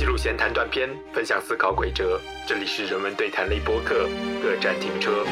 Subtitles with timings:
[0.00, 2.18] 记录闲谈短片，分享思考轨哲。
[2.46, 4.08] 这里是人文对谈类播客，
[4.42, 5.26] 各站停车。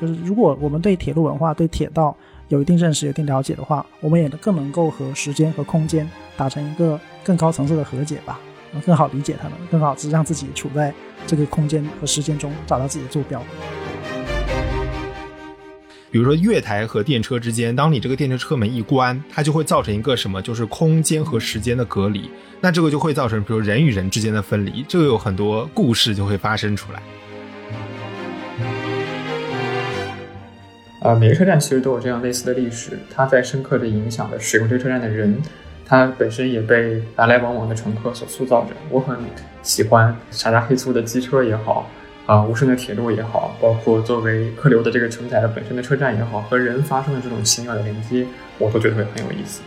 [0.00, 2.16] 就是如果我们对铁路文化、对铁道
[2.46, 8.38] 有一定认识、有一定了解的话，我们也更能够和时间和空间达成一个更高层次的和解吧，
[8.70, 10.94] 能更好理解它们，更好让自己处在
[11.26, 13.42] 这个空间和时间中找到自己的坐标。
[16.10, 22.30] 比如说月台和电车之间，当你这个电车车门一关，它就会造成一个什么，就是空间和时间的隔离。
[22.62, 27.02] 那这个就会造成，比如人与人之间的分离，这个有很多故事就会发生出来。
[31.00, 35.36] 呃，每个车站其实都有这样类似的历史，它在深刻的影响着使用这个车站的人，
[35.84, 38.70] 它本身也被来来往往的乘客所塑造着。
[38.88, 39.14] 我很
[39.62, 41.90] 喜欢傻大黑粗的机车也好。
[42.28, 48.26] 啊，无声的铁路也好，包括作为客流的这个承载的本身的车站也好，和人发生的这种奇妙的连接，
[48.58, 49.62] 我都觉得会很有意思。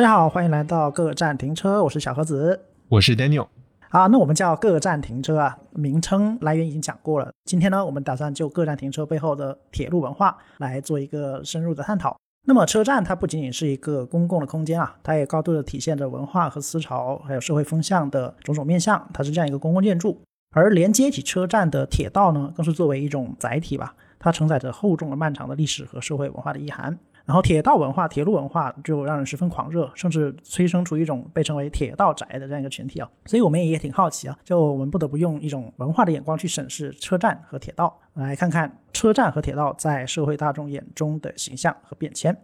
[0.00, 3.46] 大家好，欢迎来到各站停车，我是小盒子，我是 Daniel。
[3.90, 7.30] 好，那我们叫各站停车啊，名称来源已经讲过了。
[7.44, 12.16] 今天呢，我们打算就各站停车背后的铁路文化来做一个深入的探讨。
[12.46, 19.06] 那么，车站它不仅仅是一个公共的空间啊，它也高度的体现着文化和思潮，还有社会风向的种种面向。
[19.12, 20.18] 它是这样一个公共建筑，
[20.56, 26.98] 而连接起车站的铁道呢，更是作为一种载体吧，它承载着厚重的漫长的历史和社会文化的意涵。
[27.24, 33.08] 然后铁道文化、铁路文化就让人十分狂热，甚至催生出一种被称为“铁道宅”的这样一个群体啊。
[33.26, 42.36] 所以我们也挺好奇啊，就我们不得不用一种文化的眼光去审视车站和铁道，来看看车站和铁道在社会大众眼中的形象和变迁。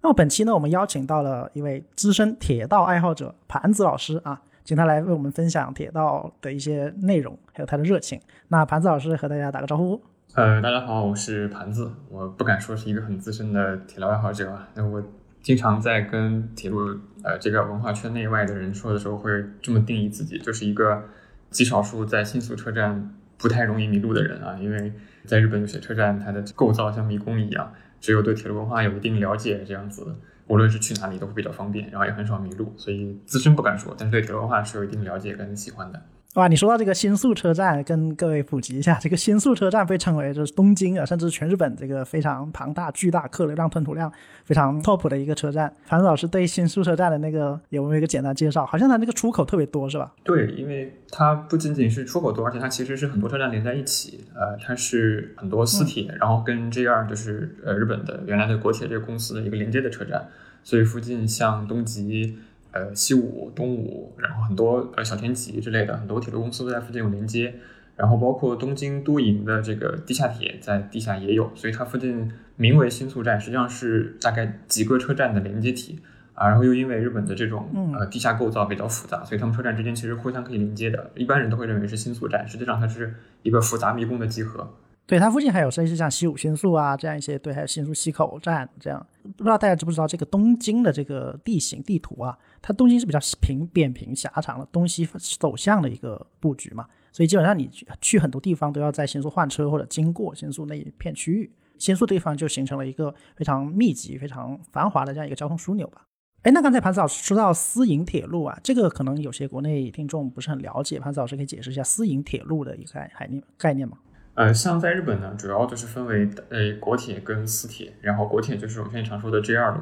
[0.00, 8.20] 那么本期呢，我们邀请到了一位资深铁道爱好者盘子老师啊，请他来为我们分享铁道的一些内容，还有他的热情。
[8.48, 10.02] 那盘子老师和大家打个招呼。
[10.34, 11.92] 呃，大家好，我是盘子。
[12.08, 14.66] 我不敢说是一个很资深的铁路爱好者啊。
[14.74, 15.02] 那我
[15.42, 21.04] 经常在跟铁路呃这个文化圈内外的人说的时候，会这么定义自己，就是一个
[21.50, 24.56] 极少数在新宿车站不太容易迷路的人啊。
[24.58, 24.94] 因为
[25.26, 27.70] 在日本有些车站，它的构造像迷宫一样，
[28.00, 30.16] 只有对铁路文化有一定了解，这样子
[30.46, 32.72] 无论是去哪里都会比较方便，然后也很少迷路。
[32.78, 36.00] 所以资深不敢说，但是对铁路文化是有一定了解跟喜欢的。
[36.34, 44.10] 哇，你说到这个新宿车站，跟各位普及一下，这个新宿车站被称为就是东京啊，甚至全日本这个非常庞大、巨大、客流量、吞吐量
[44.46, 45.70] 非常 top 的一个车站。
[45.84, 48.64] 樊子老师对新宿车站的那个有没有一个简单介绍？
[48.64, 50.10] 好像它那个出口特别多，是吧？
[50.24, 54.24] 对，因为它不仅仅是出口多，而且它其实是很多车站连在一起。
[54.32, 60.28] 呃，它是很多私铁，然后跟 JR 就是呃日本的原来的国铁这个公司的一个连接的车站，
[60.64, 62.38] 所以附近像东急。
[62.72, 67.54] 呃，西武、东武，然后很多呃小田急之类的很多铁路公司都在附近有连接，
[67.96, 76.00] 然后包括东京都营的这个地下铁在地下也有，所以它附近名为新宿站，实际上是大概几个车站的连接体
[76.32, 76.48] 啊。
[76.48, 81.10] 然后又因为日本的这种呃地下构造比较复杂，所以他们车站之间其实互相可以连接的。
[81.14, 84.72] 一般人都会认为是新宿站，实际上它是一个复杂迷宫的集合。
[85.12, 89.06] 对，它附近还有甚至像西武新宿啊这样一些，对，还有新宿西口站这样。
[89.36, 92.34] 不知道大家知不知道这个东京的这个地形地图啊？
[92.62, 95.06] 它东京是比较平扁平狭长的东西
[95.38, 106.06] 走向的一个布局嘛，所以基本上你去很多地方都要在新宿换车或者经过新宿那一片区域，新宿地方就形成了一个非常密集、非常繁华的这样一个交通枢纽吧。
[106.40, 113.98] 哎，那刚才盘子老师说到私营铁路啊，这个可能有些国内听众不是很了解，盘子老师可以解释一下私营铁路的一个概念概念吗？
[114.34, 119.80] 呃，像在日本呢，主要就是分为呃国铁跟私铁，然后国铁就是我们现在常说的 JR 路，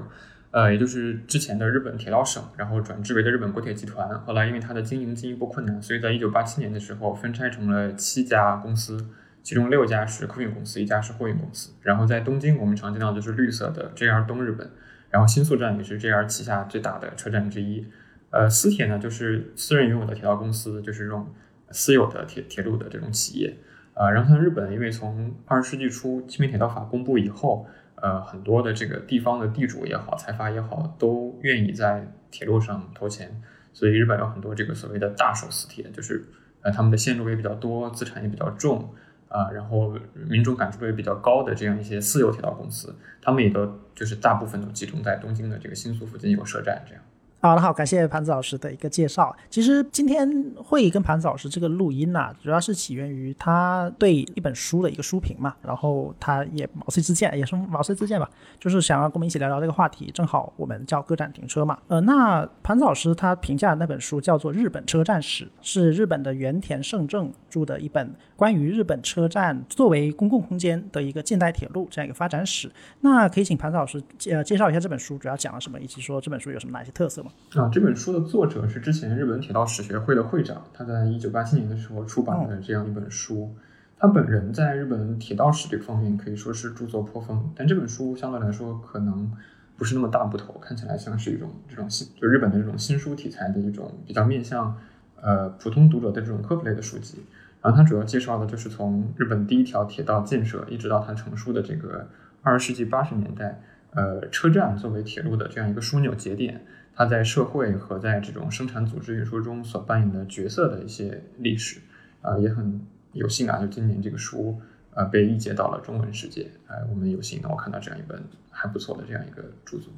[0.51, 4.19] 呃，也就是之前的日本铁道省，然后转制为的日本国铁集团。
[4.23, 9.07] 后来因为它的经营进一步困难，所以在一九八七年的时候分拆成了七家公司，
[9.41, 11.71] 其中六家是客运公司，一家是货运公司。
[11.83, 14.69] 然后在东京，我们常见到的就是绿色的 JR 东日本，
[15.11, 17.87] 然后新宿站也是 JR 旗下最大的车站之一。
[18.31, 21.33] 呃，私铁呢就是私人拥有的铁道公司，就是这种
[21.71, 23.57] 私有的铁铁路的这种企业。
[23.95, 27.67] 啊，然后像日本，因为从二十世纪初《清明铁道法》公布以后，
[27.97, 33.43] 呃，很多的这个地方的地主也好，财阀也好，都愿意在铁路上投钱，
[33.73, 36.25] 所以日本有很多这个所谓的大手私铁，就是
[36.63, 38.95] 呃，他们的线路也比较多，资产也比较重，
[39.29, 47.03] 啊，然后民众感触也比较高的这样一些私有铁道公司，他们也都就是大部分都集中在东京的这个新宿附近有设站，这样。
[47.43, 49.35] 好的，好，感谢盘子老师的一个介绍。
[49.49, 58.29] 其实今天会议跟盘子老师这个录音呢、主要是起源于他对一本书的一个书评嘛，然后他也毛遂自荐，也是毛遂自荐吧，
[58.59, 60.11] 就是想要跟我们一起聊聊这个话题。
[60.13, 72.71] 正好我们叫各站停车嘛，呃，那盘子老师他评价的那本书叫做《日本车站史》，是日本的原田胜正著的一本关于日本车站作为公共空间的一个近代铁路这样一个发展史。
[73.01, 77.30] 那可以请盘子老师介呃介绍一下这本书主要讲了什么，以及说这本书有什么哪些特色吗？
[77.55, 83.55] 啊，这本书的作者是之前日本铁道史学会的会长，他在一九八七年的时候出版的这样一本书。
[83.99, 89.31] 他本人在日本铁道史这个方面可以说是著作颇丰，但这本书相对来说可能
[89.77, 94.75] 不是那么大部头，看起来像是一种这种新就日本的这种新书题材的一种比较面向
[95.21, 97.19] 呃普通读者的这种科普类的书籍。
[97.61, 102.09] 然后他主要介绍的就是从日本第一条铁道建设一直到它成书的这个
[102.41, 103.61] 二十世纪八十年代，
[103.91, 106.65] 呃，车站作为铁路的这样一个枢纽节点。
[106.95, 111.81] 它在社会和在这种生产组织运输中所扮演的角色的一些历史，
[112.21, 112.81] 啊、也很
[113.13, 114.61] 有幸啊，就今年这个书
[114.95, 119.93] 呃被译介到了中文世界，哎、我们有幸能够看到这样一本还不错的这样一个著作。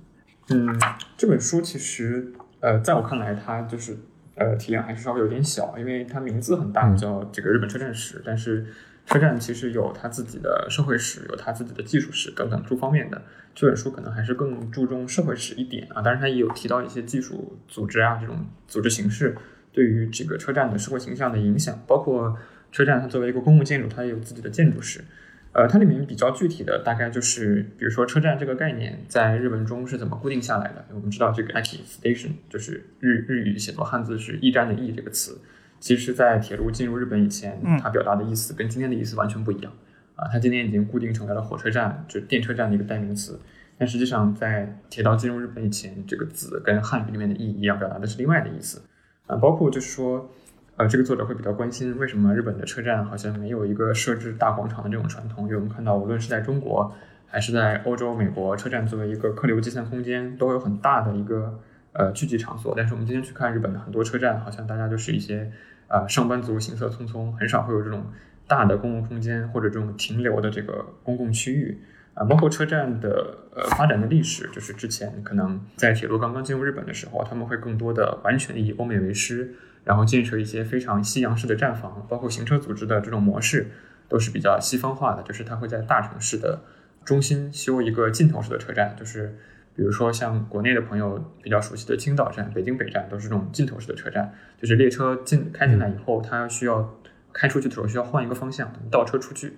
[0.50, 0.78] 嗯，
[1.16, 3.96] 这本书其实呃，在我看来，它就是
[4.36, 8.66] 呃体量还是稍微有点小，因为它名字很大，嗯叫这个日本车站史，但是
[9.06, 13.22] 车站其实有它自己的社会史，有它自己的技术史等等诸方面的。
[13.54, 19.36] 这本书可能还是更注重社会史一点啊，当然它也有提到一些技术组织啊这种组织形式
[19.72, 22.38] 对于这个车站的社会形象的影响，包括
[22.70, 25.04] 车站它作为一个公共建筑，它也有自己的建筑史。
[25.52, 30.86] 呃，它里面比较具体的大概就是，比如说车站这个概念在日文中是怎么固定下来的。
[30.94, 35.38] 我们知道这个 aki station 就是日日语写作汉字是驿站的驿这个词，
[35.82, 39.72] 其实在铁路进入日本以前嗯，它表达的意思跟今天的意思完全不一样。
[40.14, 43.40] 啊，它今天已经固定成为了火车站，就是电车站的一个代名词。
[43.76, 48.82] 但实际上，在铁道进入日本以前，这个字跟汉语里面的意义一样，表达的是另外的意思。
[49.26, 50.30] 啊，包括就是说，
[50.76, 56.94] 呃，这个作者会比较关心为什么日本的车站好像没有一个设置大广场的这种传统，因为我们看到，无论是在中国
[57.26, 61.58] 还是在欧洲、美国，车站作为一个客流集散空间，都有很大的一个
[61.92, 62.74] 呃聚集场所。
[62.76, 65.50] 但是我们今天去看日本的很多车站，好像大家就是一些
[65.92, 68.06] 呃上班族行色匆匆，很少会有这种
[68.48, 71.78] 大的公共空间或者这种停留的这个公共区域。
[72.14, 83.70] 啊，包括车站的呃发展的历史，就是之前可能在铁路刚刚进入日本的时候，他们会更多的完全以欧美为师，然后建设一些非常西洋式的站房，包括行车组织的这种模式
[84.10, 86.60] 都是比较西方化的，就是它会在大城市的
[87.02, 89.34] 中心修一个尽头式的车站，就是
[89.74, 96.98] 比如说像国内的朋友比较熟悉的青岛站、北京北站都是这种尽头式的车站，就是列车进开进来以后，它需要
[97.32, 99.54] 开出去的时候需要换一个方向，倒车出去。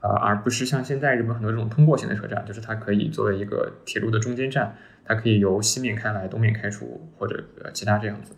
[0.00, 8.34] 呃，而不是像现在日本很多这种通过型的车站，就是它可以作为一个铁路的中间站，它可以由西面开来，东面开出，或者呃其他这样子，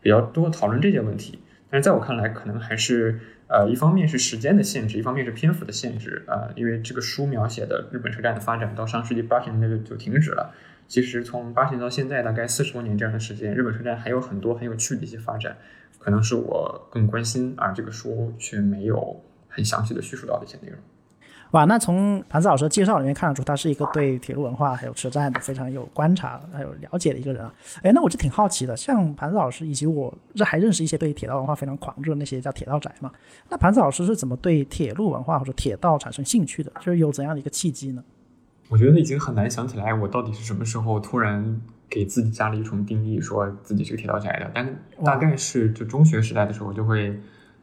[0.00, 1.40] 比较多讨论这些问题。
[1.68, 10.54] 但是在我看来，可能还是呃一方面是时间的限制，一方面是篇幅的限制啊、呃，因为这个书描写的日本车站的发展到上世纪八十年代就就停止了。
[10.90, 15.56] 其实从八十年到现在，大概四十多年这样的时间，日本车站还有很多很有趣的一些发展，
[16.00, 20.76] 可能是我更关心，而这个书却没有很详细的叙述到的一些内容。
[21.52, 27.54] 哇，那从盘子老师的介绍里面看得出，他是一个对铁路文化还有车站的非常有观察还有了解的一个人啊。
[27.84, 33.12] 哎，那我就挺好奇的，像盘子老师以及我这还认识一些对铁道文化非常狂热的那些叫铁道宅嘛。
[33.48, 36.72] 那盘子老师是怎么对铁路文化或者铁道产生兴趣的？
[36.80, 38.02] 就是有怎样的一个契机呢？
[38.70, 41.60] 我觉得已经很难想起来，我到底是什么时候突然
[41.90, 44.50] 给自己加了一重定义，说自己是个铁道宅的。
[44.54, 47.20] 但大概是就中学时代的时候，就会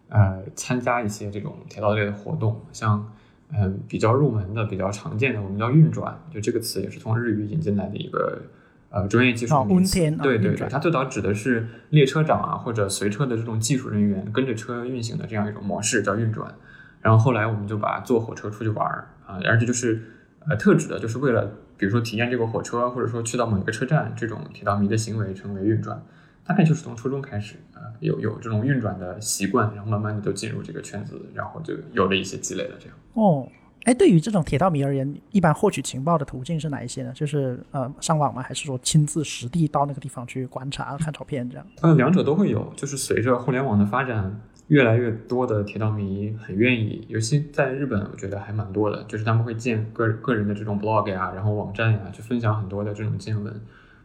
[0.09, 3.11] 呃参加一些这种铁道类的活动，像。
[3.49, 8.41] 嗯，比较入门的、比较常见的，我们叫运转，就这个词也是从日语引进来的一个
[8.89, 9.97] 呃专业技术名词。
[10.01, 16.53] 哦、对对对，它最早指的是列车长啊或者随车的这种技术人员跟着车运行的这样一种模式，叫运转。
[16.99, 18.85] 然后后来我们就把坐火车出去玩
[19.25, 20.03] 啊，而且就是
[20.49, 21.45] 呃特指的就是为了
[21.77, 26.01] 比如说体验这个火车，或者说去到某一个车站，这种铁道迷的行为称为运转。
[26.45, 32.75] 大概就是从初中开始啊、呃，有有这种运转的习惯，然后慢慢的就进入这个圈子，然后就有了一些积累了。
[32.79, 33.45] 这样哦，
[33.83, 37.11] 哎，对于这种铁道迷而言，一般获取情报的途径是哪一些呢？
[37.13, 38.41] 就是呃上网吗？
[38.41, 41.67] 还是说亲自实地到那个地方去观察、看照片这样？
[41.81, 42.71] 呃，两者都会有。
[42.77, 53.53] 就是随着互联网的发展，越来越多的铁道迷很愿意，尤其在日本，我觉得还蛮多的，就是他们会建个个人的这种 blog 呀，然后网站呀，去分享很多的这种见闻。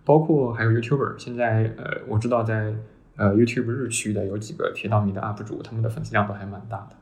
[0.04, 2.74] 包括还有 YouTuber，现在呃，我知道在
[3.16, 6.96] 呃 YouTube 日区的有几个铁道迷的 UP 主，他们的粉丝量都还蛮大的。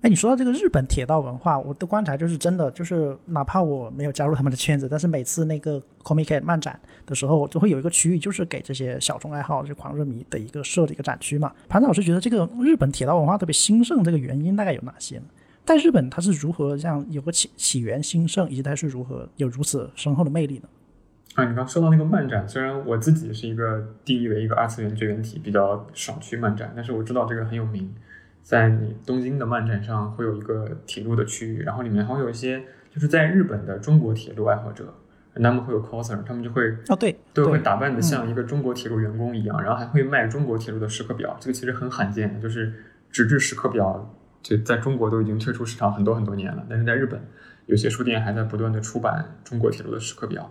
[0.00, 11.52] 哎，你说到这个日本铁道文化，我的观察就是真的，就是哪怕我没有加入他们的圈子，但是每次那个 Comic 漫展的时候，就会有一个区域，就是给这些小众爱好、就狂热迷的一个设的一个展区嘛。
[11.68, 15.24] 盘子老师觉得这个日本铁道文化特别兴盛，这个原因大概有哪些呢？
[15.64, 20.68] 在日本它是如何这样有个起起源兴盛，以及它是如何有如此深厚的魅力呢？
[21.34, 27.92] 啊，你刚说到那个漫展，虽然我自己是一个定义为一个二次元绝缘体比较少去漫展，但是我知道这个很有名。
[28.48, 34.94] 在你东京的漫展上会有一个铁路的区域，然后里面还会有一些就是在日本的中国铁路爱好者，
[35.34, 42.72] 他们会有 coser，他们就会哦对，对，会打扮的像一个中国铁路员工一样，然后还会卖中国铁路的时刻表，这个其实很罕见的，就是
[43.10, 47.20] 纸质时刻表，就在中国都已经退出市场很多很多年了，但是在日本
[47.66, 50.50] 有些书店还在不断的出版中国铁路的时刻表。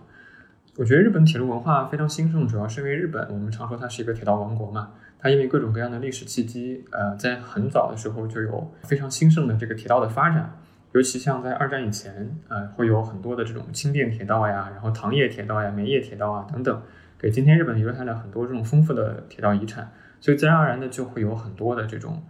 [0.78, 4.92] 我觉得日本铁路文化非常兴盛，主要是因为日本我们常说它是一个铁道王国嘛。
[5.18, 10.56] 它因为各种各样的历史契机，呃，在很早的时候就有非常兴盛的这个铁道的发展，
[10.92, 16.80] 尤其像在二战以前，呃，会有很多的这种轻便铁道呀，然后糖业铁道呀、煤业铁道啊等等，
[17.18, 22.22] 给今天日本留下了很多这种丰富的铁道遗产，所以自然而然的就会有很多的这种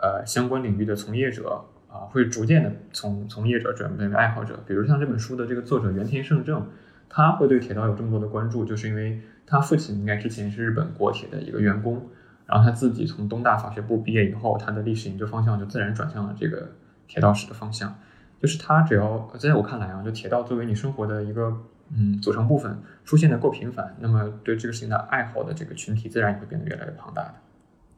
[0.00, 4.58] 呃相关领域的从业者啊，会逐渐的从从业者转变为爱好者。
[4.66, 6.66] 比如像这本书的这个作者原田胜正，
[7.10, 12.08] 他会对铁道有这么多的关注，就是因为他父亲应该之前是日本国铁的一个员工。
[12.46, 16.70] 然后他自己从东大法学部毕业以后，他的历史研究方向就自然转向了这个
[17.06, 17.94] 铁道史的方向。
[18.40, 21.56] 就是他只要在我看来啊，就铁道作为你生活的一个
[21.94, 27.34] 嗯组成部分出现的够频繁，那么对这个事情的爱好的这个群体自然也会变得越来越庞大的。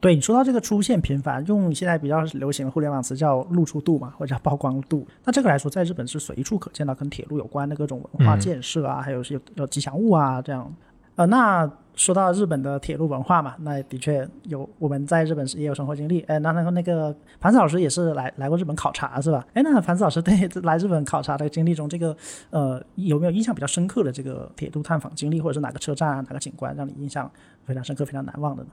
[0.03, 5.07] 对你说到这个出现频繁，用现在比较流行的互联网词叫露出度嘛，或者叫曝光度。
[5.23, 10.69] 那这个来说，在日本是随处可见到跟铁路有关的各种文化建设啊，还有有有吉祥物啊这样。
[11.15, 16.19] 呃，那说到日本的铁路文化嘛，那的确有我们在日本也有生活经历。
[16.21, 19.47] 哎，那那个那个樊子老师也是来来过日本考察是吧？
[19.53, 22.13] 哎，那樊子老师对来日本考察的经历中，这个
[22.49, 27.31] 呃有没有印象比较深刻的这个铁路探访经历，或者是哪个车站啊、哪个景观让你印象
[27.63, 28.69] 非常深刻、非常难忘的呢？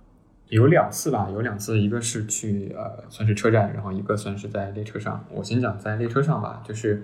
[0.50, 5.25] 有两次吧，有两次，一个是去呃算是车站，然后一个算是在列车上。
[5.33, 7.02] 我先讲在列车上吧，就是。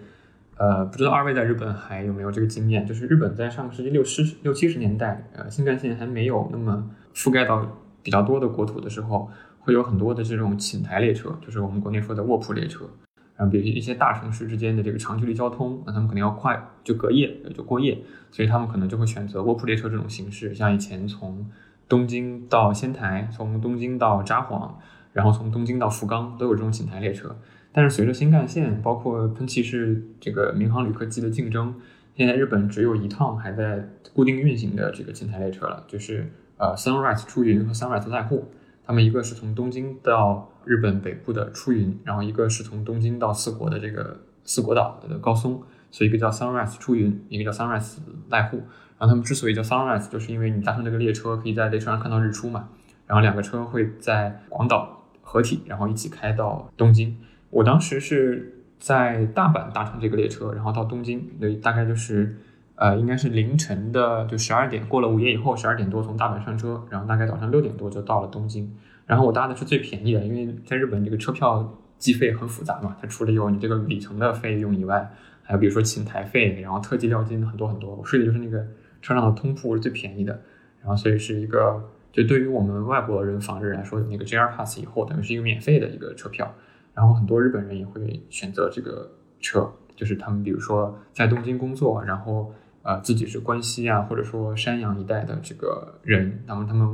[0.58, 2.86] 呃，不知道二位在日本还有没有这个经验？
[2.86, 12.88] 就是日本在上个世纪六七六七十年代，呃，新干线还没有那么覆盖到比较多的国土的时候，会有很多的这种寝台列车，就是我们国内说的卧铺列车。
[13.36, 17.98] 然后，比如一些大城市之间的这个长距离交通，那他们可能要快，就隔夜就过夜，
[18.30, 20.54] 所以他们可能就会选择卧铺列车这种形式。
[20.54, 21.46] 像以前从
[21.88, 24.70] 东京到仙台，从东京到札幌，
[25.12, 27.36] 然后从东京到福冈，都有这种寝台列车。
[27.72, 31.74] 但是随着新干线，包括喷气式这个民航旅客机的竞争，
[32.14, 38.48] 现在日本只有一趟还在固定运行的这个寝台列车了，就是呃 Sunrise 出云和 Sunrise 濑户，
[38.84, 45.62] 他们一个是从东京到日本北部的出云，然后一个是从东京到四国的这个四国岛的高松，
[45.96, 47.96] 所以一个叫 Sunrise 出云，一个叫 Sunrise
[48.28, 48.58] 濑户。
[48.98, 52.68] 然后他们之所以叫 Sunrise，就是因为你搭乘这个列车可以在列车上看到日出嘛，
[53.06, 57.16] 然后两个车会在广岛合体，然后一起开到东京。
[57.48, 62.36] 我当时是在大阪搭乘这个列车，然后到东京，那，大概就是，
[62.74, 68.70] 呃，应该是凌晨的，就十二点过了午夜以后，十二点多从大阪上车，然后大概早上六点多就到了东京。
[69.06, 75.10] 然后我搭的是最便宜的，因为在日本这个车票计费很复杂嘛，它除了有你这个里程的费用以外，
[75.46, 77.94] 还有比如说寝台费，然后特急料金很多很多。
[77.94, 78.66] 我睡的就是那个
[79.00, 80.42] 车上的通铺是最便宜的，
[80.80, 86.52] 然后所以是一个，就对于我们外国人访日来说，那个 JR Pass 以后，等于是一个免费的一个车票。
[86.92, 96.88] 然后很多日本人也会选择这个车，就是他们比如说在东京工作，然后呃自己是关西啊，或者说山阳一带的这个人，然后他们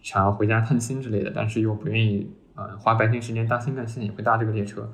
[0.00, 4.90] 想要回家探亲之类的，但是又不愿意呃花白天时间搭新干线，也会搭这个列车。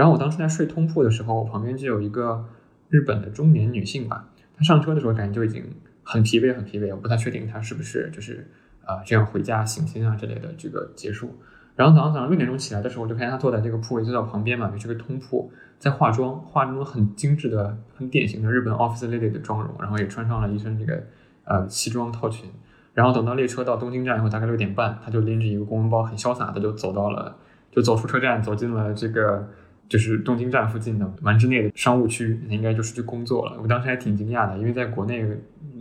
[0.00, 2.42] 然后我当时在睡通铺的时候，旁边就有一个
[2.88, 5.62] 日本的中年女性吧，她上车的时候感觉就已经
[6.02, 8.50] 很疲惫，很疲惫，我不太确定她是不是就是
[8.86, 11.38] 啊这样回家省心啊之类的这个结束。
[11.76, 21.02] 然后早上早上六点钟起来的时候，我就看见她坐在这个铺位，就在旁边嘛，就是个通铺，在化妆，化那种很精致的、很典型的日本 office lady 的妆容，然后也穿上了一身这个
[21.44, 22.48] 呃西装套裙。
[22.94, 27.36] 然后等到列车到东京站以后，大概六点半，他就拎着一个公文包，很潇洒的就走到了，
[27.70, 29.48] 就走出车站，走进了这个
[29.90, 33.58] 就是东京站附近的丸之内的商务区，应该就是去工作了。
[33.60, 35.22] 我当时还挺惊讶的，因为在国内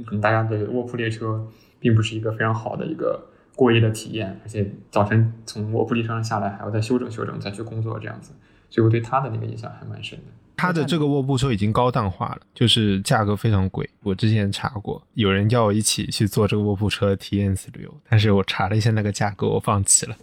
[0.06, 1.48] 可能大家的卧铺列车
[1.80, 3.28] 并不是一个非常好的一个。
[3.56, 8.32] 过夜的体验，而且早晨从卧铺列车上下来还要再休整休整再去工作这样子，
[8.70, 10.26] 所以我对他的那个印象还蛮深的。
[10.56, 13.90] 他的这个卧铺车已经高档化了，就是价格非常贵。
[14.02, 20.16] 我之前查过，有人叫我一起去坐这个卧铺车体验一次旅游，但是我查了一下那个价格，我放弃了。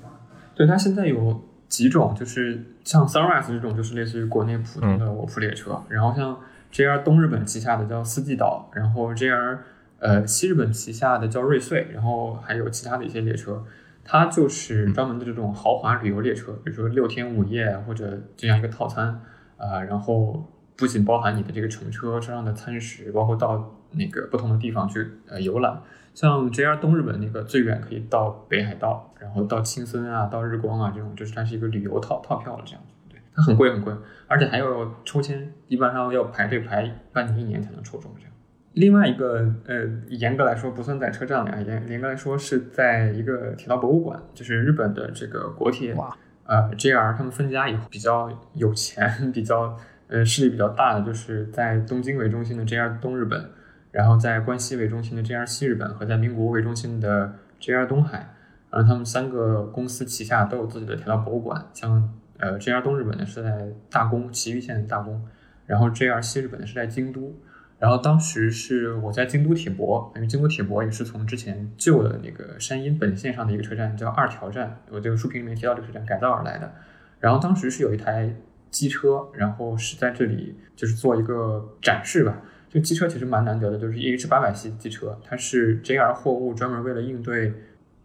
[0.54, 1.38] 对他现在有
[1.68, 6.38] 几种，就是像 Sunrise 这种，就是类似于国内普通的卧铺列车，然后像
[6.72, 9.58] JR 东日本旗下的叫四季岛，然后 JR
[9.98, 13.64] 呃西日本旗下的叫瑞穗，然后还有其他的一些列车，
[14.04, 19.20] 它就是专门的这种豪华旅游列车，比如说六天五夜或者这样一个套餐
[19.56, 25.80] 啊、然后不仅包含你的这个乘车车上的餐食，包括到那个不同的地方去呃游览。
[26.16, 32.94] 像 JR 东日本那个最远可以到北海道，然后到青森啊，到日光啊这种，就是它是一个旅游套套票了这样子。
[33.10, 33.92] 对，它很贵很贵，
[34.26, 38.32] 而且还要抽签，一般上要排队排半年一年才能抽中这样。
[38.72, 49.76] 另外一个呃，严格来说不算在车站里啊，严严格来说是在一个铁道博物馆，就是日本的这个国铁哇呃 JR 他们分家以后比较有钱， 比较
[50.08, 53.50] 呃势力比较大的，就是在东京为中心的 JR 东日本，
[53.96, 58.28] 然后在关西为中心的 JR 西日本和在名古屋为中心的 JR 东海，
[58.70, 65.26] 然后他们三个公司旗下都有自己的铁道博物馆，像呃 JR 东日本呢是在大宫埼玉县的大宫，
[65.64, 67.34] 然后 JR 西日本呢是在京都。
[67.78, 76.70] 然后当时是我在京都铁博，因为京都铁博也是从之前旧的那个山阴本线上的一个车站叫二条站，我这个书评里面提到这个车站改造而来的。
[77.18, 78.34] 然后当时是有一台
[78.70, 82.42] 机车，然后是在这里就是做一个展示吧。
[82.76, 87.54] 这机车其实蛮难得的，就是 EH 八百系机车，它是 JR 货物专门为了应对，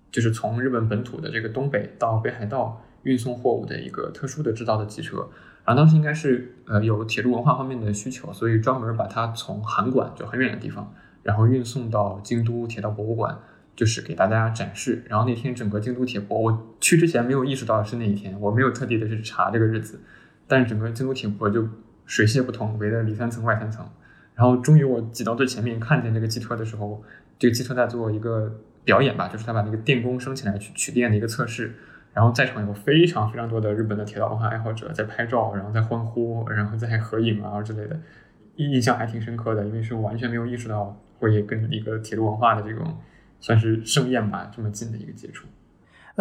[0.10, 5.28] 就是从日本本土的这个东北到北海道运送货物的一个特殊的制造的机车。
[5.66, 13.38] 然后当时应该是呃有铁路文化方面的需求，所以专门把它从函馆就很远的地方，然后运送到京都铁道博物馆，
[13.76, 15.04] 就是给大家展示。
[15.10, 20.00] 然后那天整个京都铁博，我去之前没有意识到是那一天，我没有特地的去查这个日子，
[20.48, 21.68] 但是整个京都铁博就
[22.06, 23.86] 水泄不通，围的里三层外三层。
[24.42, 27.04] 然后终于我挤到最前面看见这个机车的时候，
[27.38, 28.52] 这个机车在做一个
[28.84, 31.76] 表演吧，就是他把那个电工升起来去取电的一个测试。
[32.12, 38.00] 然后在场有非常非常多的日本的铁道文化爱好者在拍照，然后在欢呼，然后在合影啊之类的，
[38.56, 42.98] 印象还挺深刻的，因为是完全没有意识到会跟一个铁路文化的这种
[43.40, 45.46] 算是盛宴吧这么近的一个接触。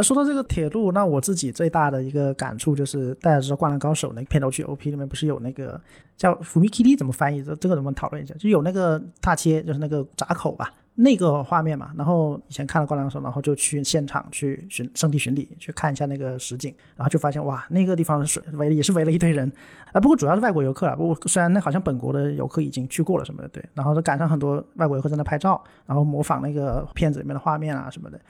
[0.03, 5.81] 说到这个铁路，那我自己最大的一个感触就是，大家知道《灌篮高手》那个片头曲 OP 里面不是有那个
[6.17, 7.43] 叫 Fumikiri 怎么翻译？
[7.43, 8.35] 这这个能不能讨论一下？
[8.35, 11.91] 就有那个踏切，就是那个闸口吧，那个画面嘛。
[11.97, 19.51] 然后以前看了《灌篮高手》，然后就去现场去巡圣地巡礼，去看一下那个实景，然后就发现哇，那个地方是围也是围了一堆人
[19.93, 20.01] 啊。
[20.01, 23.65] 不过主要是外国游客啊，不虽然那好像本国的游客已经去过了什么的，对。
[23.75, 28.21] 然后就赶上很多外国游客在那拍照，然后模仿那个片子里面的画面啊什么的。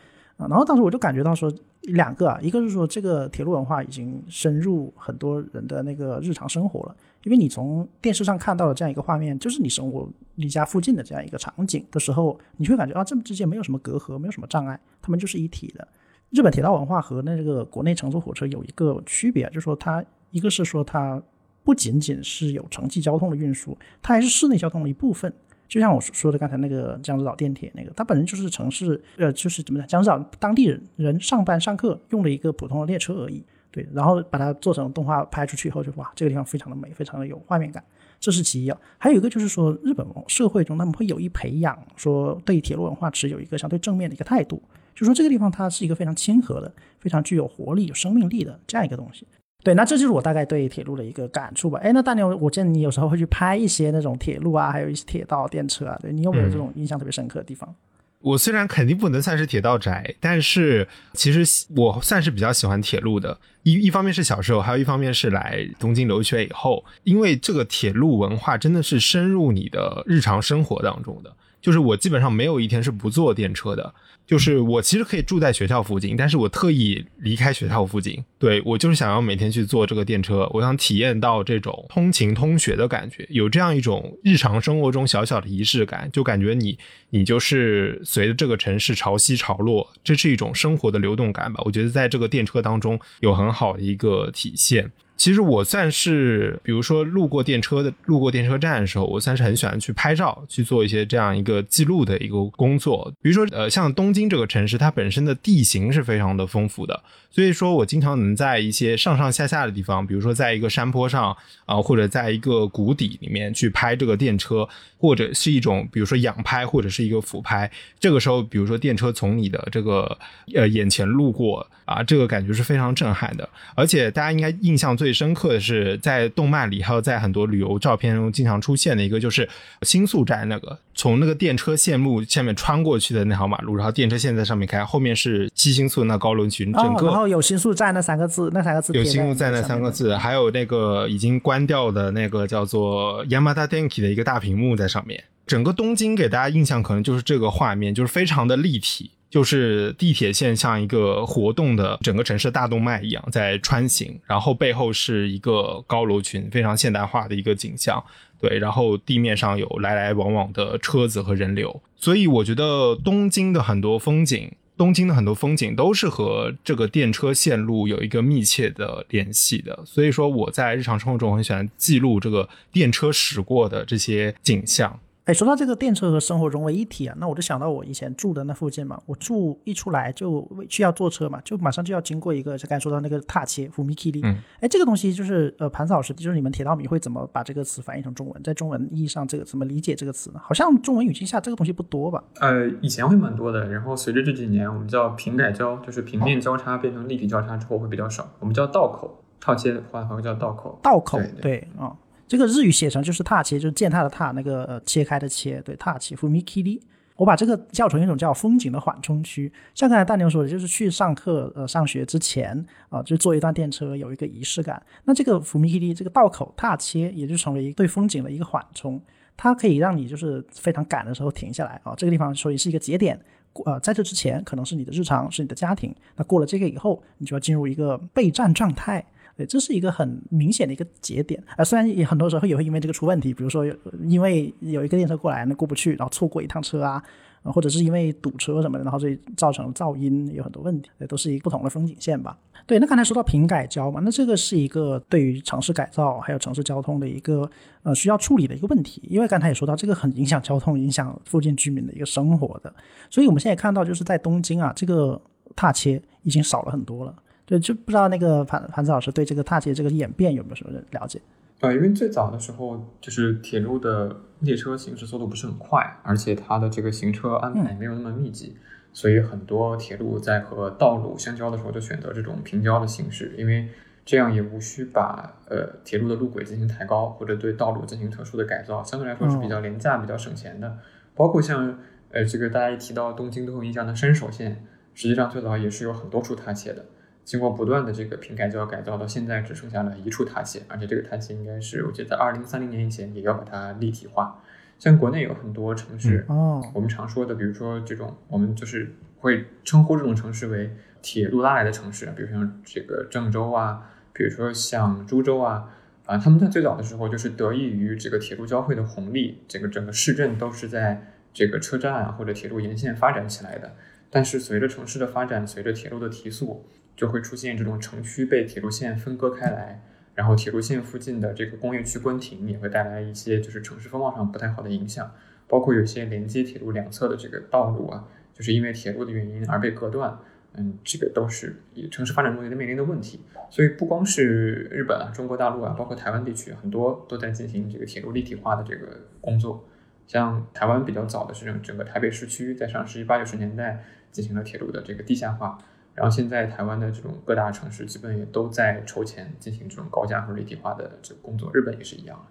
[0.48, 15.87] 然后当时我就感觉到说两个啊，一个是说这个铁路文化已经深入很多人的那个日常生活了，因为你从电视上看到的这样一个画面，就是你生活离家附近的这样一个场景的时候，你会感觉啊，这之间没有什么隔阂，没有什么障碍，他们就是一体的。
[16.31, 21.20] 日本铁道文化和那个国内乘坐火车有一个区别，就是说它一个是说它
[21.64, 25.33] 不仅仅是有城际交通的运输，它还是市内交通的一部分。
[25.70, 33.44] 就像我说的刚才那个江之岛电铁那个，它本身就是城市，呃，就是怎么讲，江之岛当地人人上班上课用的一个普通的列车而已。
[33.70, 37.80] 对，然后把它做成动画拍出去以后，就哇，这个地方非常的美，非常的有画面感，
[38.18, 38.76] 这是其一啊。
[38.98, 44.61] 还有一个就是说，日本社会中他们会有意培养说对铁路文化持有一个相对正面的一个态度，
[44.92, 49.24] 就说这个地方它是一个非常亲和的、非常具有活力、有生命力的这样一个东西。
[49.62, 51.78] 对，那这就是我大概对铁路的一个感触吧。
[51.82, 57.74] 哎，那大牛，我见你有时候会去拍一些那种铁路啊，还有一些铁道、电车啊，对你有没有这种印象特别深刻的地方？
[58.20, 63.38] 我虽然肯定不能算是铁道宅，但是其实我算是比较喜欢铁路的。
[63.62, 71.32] 一一方面是小时候，还有一方面是来东京留学以后，因为这个铁路文化真的是深入你的日常生活当中的。
[71.62, 73.94] 就是我基本上没有一天是不坐电车的。
[74.30, 91.60] 就是我其实可以住在学校附近，但是我特意离开学校附近，对我就是想要每天去坐这个电车，我想体验到这种通勤通学的感觉，有这样一种日常生活中小小的仪式感，就感觉你你就是随着这个城市潮汐潮落，这是一种生活的流动感吧。
[91.64, 94.92] 我觉得在这个电车当中有很好的一个体现。
[95.20, 103.12] 其实我算是，比如说路过电车的路过电车站的时候，我算是很喜欢去拍照，去做一些这样一个记录的一个工作。
[103.20, 117.70] 比如说，呃，像东京这个城市，它本身的地形是非常的丰富的，所以说我经常能在一些上上下下的地方，比如说在一个山坡上啊、或者在一个谷底里面去拍这个电车，或者是一种比如说仰拍或者是一个俯拍。
[117.98, 120.18] 这个时候，比如说电车从你的这个
[120.54, 123.46] 呃眼前路过啊，这个感觉是非常震撼的。
[123.74, 129.48] 而且大家应该印象最别深刻的是，在动漫里还有在很多旅游照片中经常出现的一个，就是
[129.82, 145.24] 新宿站那个从那个电车线路下面穿过去的那条马路，然后电车线在上面开，后面是七新宿那高楼群，整哦，个然后有新宿站那三个字，那三个字有贴新宿站那三个字，还有那个已经关掉的那个叫做 Yamada Denki 的一个大屏幕在上面。
[145.46, 158.02] 整个东京给大家印象可能就是这个画面，就是非常的立体，就是地铁线像一个活动的整个城市大动脉一样在穿行，然后背后是一个高楼群，非常现代化的一个景象。
[158.40, 169.80] 对，然后地面上有来来往往的车子和人流，所以我觉得东京的很多风景，东京的很多风景都是和这个电车线路有一个密切的联系的。
[169.84, 174.98] 所以说我在日常生活中很喜欢记录这个电车驶过的这些景象。
[175.30, 188.42] 哎，说到这个电车和生活融为一体啊，那我就想到我以前住的那附近嘛，我住一出来就需要坐车嘛，就马上就要经过一个，就刚才说到那个踏切福米 k i 嗯，哎，这个东西就是呃，盘子老师，就是你们铁道迷会怎么把这个词翻译成中文？
[188.42, 190.40] 在中文意义上，这个怎么理解这个词呢？
[190.42, 192.24] 好像中文语境下这个东西不多吧？
[192.40, 200.76] 呃，以前会蛮多的，然后随着这几年我们叫平改交，就是平面交叉变成立体交叉之后会比较少，我们叫道口，套切的话会叫道口。
[200.82, 201.94] 道口对对啊、
[202.30, 206.80] 这个日语写成就是踏切，就是践踏的踏，那个呃切开的切，对踏切 fumikiri。
[207.16, 214.80] 我把这个叫成一种叫风景的缓冲区，像刚才大牛说的，就是去上课呃上学之前啊、就坐一段电车，有一个仪式感。
[215.02, 219.02] 那这个 fumikiri 这个道口踏切，也就成为一对风景的一个缓冲，
[219.36, 223.20] 它可以让你就是非常赶的时候停下来啊、这个地方所以是一个节点。
[223.64, 225.92] 呃，在这之前可能是你的日常，是你的家庭。
[226.14, 229.04] 那过了这个以后，你就要进入一个备战状态。
[229.36, 233.64] 对，这是一个很明显的一个节点啊、虽然也很多时候也会因为这个出问题，比如说
[234.04, 237.02] 因为有一个电车过来，那过不去，然后错过一趟车啊，
[237.42, 242.36] 呃或者是因为堵车什么的，然后所以造成噪音有很多问题，对，都是一个不同的风景线吧。
[242.66, 247.50] 对，那刚才说到平改交嘛，那这个是一个对于城市改造还有城市交通的一个
[247.82, 252.72] 呃需要处理的一个问题，因为刚才也说到这个很影响交通、影响附近居民的一个生活的，
[253.08, 255.20] 所以我们现在看到就是在东京啊，这个
[255.56, 257.14] 踏切已经少了很多了。
[257.50, 261.20] 对，就不知道那个盘盘子老师对这个踏切这个演变有没有什么了解？
[261.58, 268.56] 呃，因为最早的时候，就是铁路的列车行驶速度不是很快，而且它的这个行车安排没有那么密集，
[268.92, 273.68] 所以很多铁路在和道路相交的时候就选择这种平交的形式，因为
[274.04, 280.78] 这样也无需把呃铁路的路轨进行抬高，或者对道路进行特殊的改造，相对来说是比较廉价、比较省钱的。
[281.16, 281.76] 包括像
[282.12, 286.86] 呃这个大家一提到东京都会印象的山手线，实际上最早也是有很多处踏切的。
[287.30, 294.42] 经过不断的这个平改交改造，到现在只剩下了一处踏切，而且这个踏切应该是我记得在二零三零年以前也要把它立体化。
[294.80, 305.70] 像国内有很多城市，哦，我们常说的，比如说这种，我们就是会称呼这种城市为铁路拉来的城市，比如像这个郑州啊，比如说像株洲啊，
[306.06, 313.76] 啊，他们在最早的时候就是得益于这个铁路交汇的红利，这个整个市镇都是在这个车站啊或者铁路沿线发展起来的。
[314.12, 316.66] 但是随着城市的发展，随着铁路的提速，
[317.00, 319.82] 就会出现这种城区被铁路线分割开来，
[320.14, 325.10] 然后铁路线附近的这个工业区关停，也会带来一些就是城市风貌上不太好的影响。
[325.48, 330.18] 包括有些连接铁路两侧的这个道路啊，就是因为铁路的原因而被隔断，
[330.52, 333.20] 嗯，这个都是城市发展中的面临的问题。
[333.48, 339.66] 所以不光是日本啊、中国大陆啊，包括台湾地区，很多都在进行这个铁路立体化的这个工作。
[340.06, 343.82] 像台湾比较早的是整整个台北市区，在上世纪八九十年代
[344.12, 345.56] 进行了铁路的这个地下化，
[346.00, 352.24] 然后现在台湾的这种各大城市基本也都在筹钱进行这种高架和立体化的这个工作，日本也是一样的。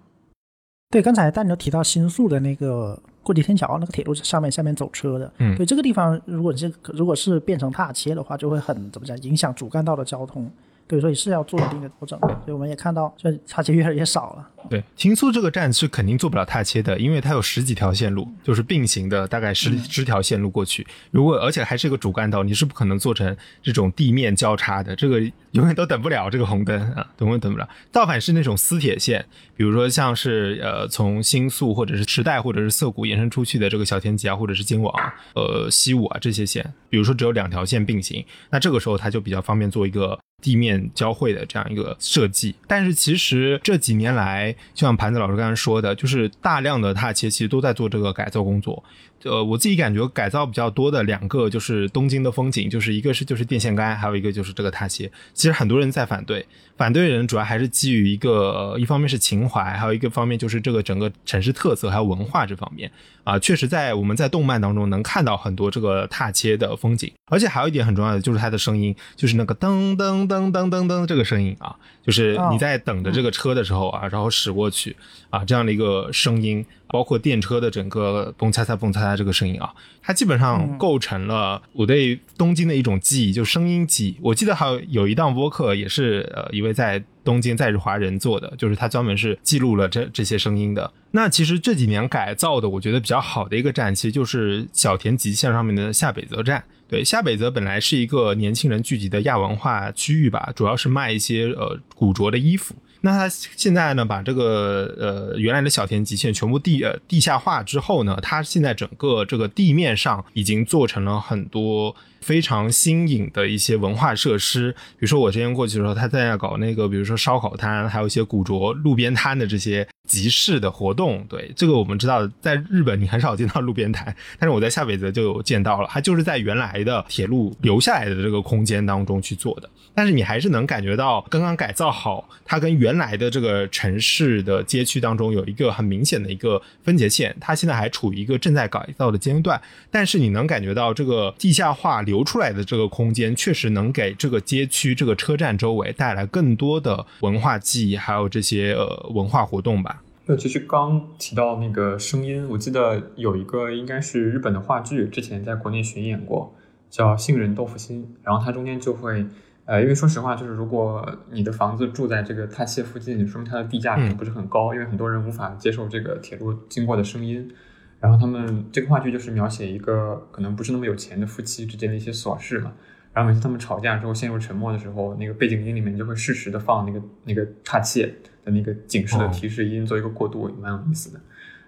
[0.90, 10.50] 对，刚才大牛提到新宿的那个过街天桥那个铁路上面下面走车的，嗯对这个地方，如果是如果是变成踏切的话，就会很怎么讲，影响主干道的交通。
[10.90, 12.18] 对，所以是要做一定的调整。
[12.18, 14.48] 所以我们也看到，这差切越来越少了。
[14.68, 20.84] 对，秦苏这个站是肯定做不了踏切的，因为它有十几条线路，就是并行的，大概十十条线路过去。
[21.12, 25.20] 如果而且还是一个主干道，你是不可能做成这种地面交叉的，这个
[25.52, 27.68] 永远都等不了这个红灯啊，永远等不了。
[27.90, 29.24] 倒反是那种私铁线，
[29.56, 34.94] 比如说像是呃从新宿或者是池袋或者是涩谷延伸出去的这个小田急啊，或者是京王、
[35.34, 40.18] 呃西武啊这些线，比如说只有两条线并行，那这个时候它就比较方便做一个。
[40.42, 48.82] 地面交汇的这样一个设计，但是其实这几年来，就像盘子老师刚才说的，就是大量的踏切其实都在做这个改造工作。
[49.24, 55.10] 呃，我自己感觉改造比较多的两个就是东京的风景，就是一个是就是电线杆，还有一个就是这个踏切。
[55.34, 62.90] 其实很多人在反对，反对人主要还是基于一个、呃一方面是情怀，还有一个方面就是这个整个城市特色还有文化这方面。
[63.22, 74.96] 啊、确实在我们在动漫当中能看到很多这个踏切的风景，而且还有一点很重要的就是它的声音，就是那个噔噔噔噔噔噔这个声音啊，就是你在等着这个车的时候啊，然后驶过去
[75.28, 79.72] 啊，这样的一个声音，包括电车的整个嘣嚓嚓嘣嚓嚓这个声音啊，
[80.02, 84.16] 它基本上构成了我对东京的一种记忆，就声音记忆。
[84.22, 90.92] 我记得还有有一档播客也是呃一位在东京在日华人做的，就是他专门是记录了这这些声音的。
[91.12, 96.62] 那其实这几年改造的，我觉得比较好的一个站，其实就是小田急线上面的下北泽站。
[96.88, 102.74] 对，下北泽本来是一个年轻人聚集的亚文化区域吧，主要是卖一些呃古着的衣服。
[103.02, 114.72] 那他现在呢，把这个呃原来的小田极限全部地呃地下化之后呢，它现在整个这个地面上已经做成了很多非常新颖的一些文化设施。
[114.72, 119.86] 比如说我之前过去的时候，他在那搞那个，比如说烧烤摊，还有一些古着路边摊的这些。
[120.06, 150.02] 集市的活动，对这个我们知道，在日本你很少见到路边摊，但是我在下北泽就有见到了，它就是在原来的铁路留下来的这个空间当中去做的，但是你还是能感觉到刚刚改造好，它跟原来的这个城市的街区当中有一个很明显的一个分界线，它现在还处于一个正在改造的阶段，但是你能感觉到这个地下化留出来的这个空间，确实能给这个街区、这个车站周围带来更多的文化记忆，还有这些呃文化活动吧。
[150.26, 156.52] 那，其实刚提到那个声音，我记得有一个应该是日本的话剧，之前在国内巡演过，
[156.88, 158.02] 叫《杏仁豆腐心》。
[158.22, 159.24] 然后它中间就会，
[159.64, 167.50] 呃，因为说实话，就是如果你的房子住在这个踏切附近，说明它的地价可能不是很高，因为很多人无法接受这个铁路经过的声音。
[168.00, 172.72] 然后他们这个话剧就是描写一个可能不是那么有钱的夫妻之间的一些琐事嘛。
[173.12, 178.14] 然后每次他们吵架之后陷入沉默的时候，那个背景音里面就会适时的放那个那个岔切。
[178.42, 181.20] 的那个警示的提示音做一个过渡也蛮有意思的。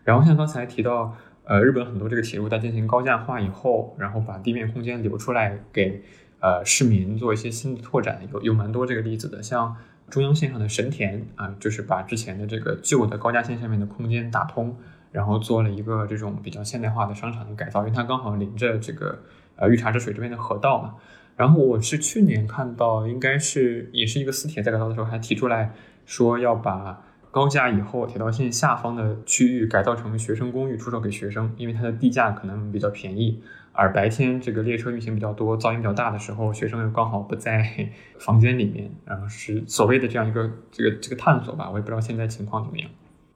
[0.05, 1.15] 然后像刚才提到，
[1.45, 6.03] 呃，日本很多这个铁路在进行高架化以后，然后把地面空间留出来给
[6.41, 9.43] 呃市民做一些新的拓展，有有蛮多这个例子的。
[9.43, 9.77] 像
[10.09, 14.75] 中央线上的神田啊，就是把之前的这个旧的高架线下面的空间打通，
[15.13, 19.21] 然后做了一个这种比较现代化的商场的改造，因为它刚好临着这个
[19.55, 20.97] 呃御茶之水这边的河道嘛。
[21.37, 25.73] 然后我是去年看到，应该是也是一个私铁在改造的时候还提出来。
[26.05, 33.41] 说要把高架以后铁道线下方的区域改造成学生公寓，出售给学生，因为它的地价可能比较便宜。
[33.73, 41.71] 而白天这个列车运行比较多、噪音比较大的时候，学生又刚好不在房间里面，然后是所谓的这样一个这个这个探索吧。
[41.71, 42.91] 我也不知道现在情况怎么样。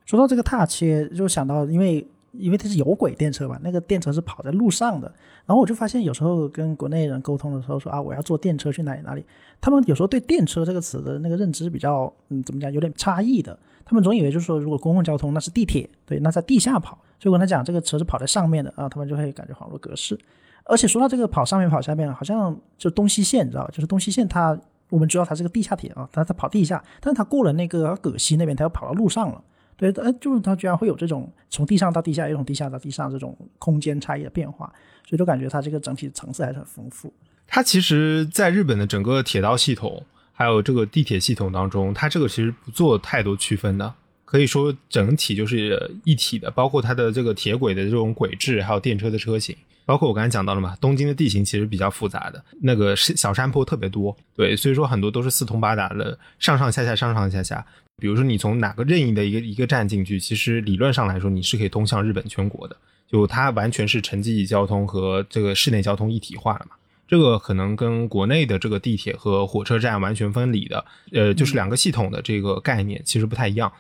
[0.07, 2.07] 说到这个踏切，就想到因为。
[2.39, 5.11] 因为它是有轨电车嘛，那个电车是跑在路上的。
[5.47, 9.25] 然后我就发现，有时候跟国内人沟通的时候说啊，我要坐电车去哪里哪里，
[9.59, 13.59] 他们有时候对电车这个词的那个认知比较，嗯，怎么讲，有点差异的。
[13.87, 16.99] 他们总以为就是说，如果公共交通那是地铁，对，那在地下跑。
[17.19, 20.19] 所以跟他讲这个车是跑在上面的啊，他们就会感觉恍若隔世。
[20.65, 23.71] 而且说到这个跑上面跑下面，好像就东西线，你知道吧？
[23.73, 24.55] 就是东西线它，
[24.91, 29.43] 我们知道它是个地下铁啊，它它跑地下，但是它过了那个葛西那边，它又跑到路上了。
[29.77, 34.73] 对，呃，就是它居然会有这种从地上到地下，又从地下到地上这种空间差异的变化，
[35.07, 37.13] 所以就感觉它这个整体层次还是很丰富。
[37.47, 43.95] 它其实在日本的整个铁道系统，还有这个地铁系统当中，它这个其实不做太多区分的，
[44.27, 57.65] 可以说整体就是一体的，包括它的这个铁轨的这种轨制，还有电车的车型，包括我刚才讲到了嘛，东京的地形其实比较复杂的，那个小山坡特别多，对，所以说很多都是四通八达的，上上下下，上上下下。
[57.99, 62.77] 比如说，你从哪个任意的一个一个站进去，其实理论上来说，你是可以通向日本全国的。
[63.11, 66.77] 就它完全是城际交通和这个市内交通一体化了嘛？
[67.09, 73.73] 这个可能跟国内的这个地铁和火车站完全分离的，呃，就是两个系统的这个概念其实不太一样。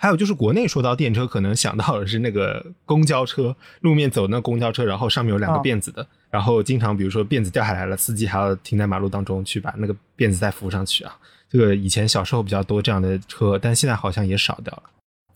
[0.00, 11.14] 还有就是国内说到电车，可能想到的是那个公交车，路面走那公交车，然后上面有两个辫子的，然后经常比如说辫子掉下来了，司机还要停在马路当中去把那个辫子再扶上去啊。
[11.50, 14.84] 这个以前小时候比较多这样的车，但现在好像也少掉了。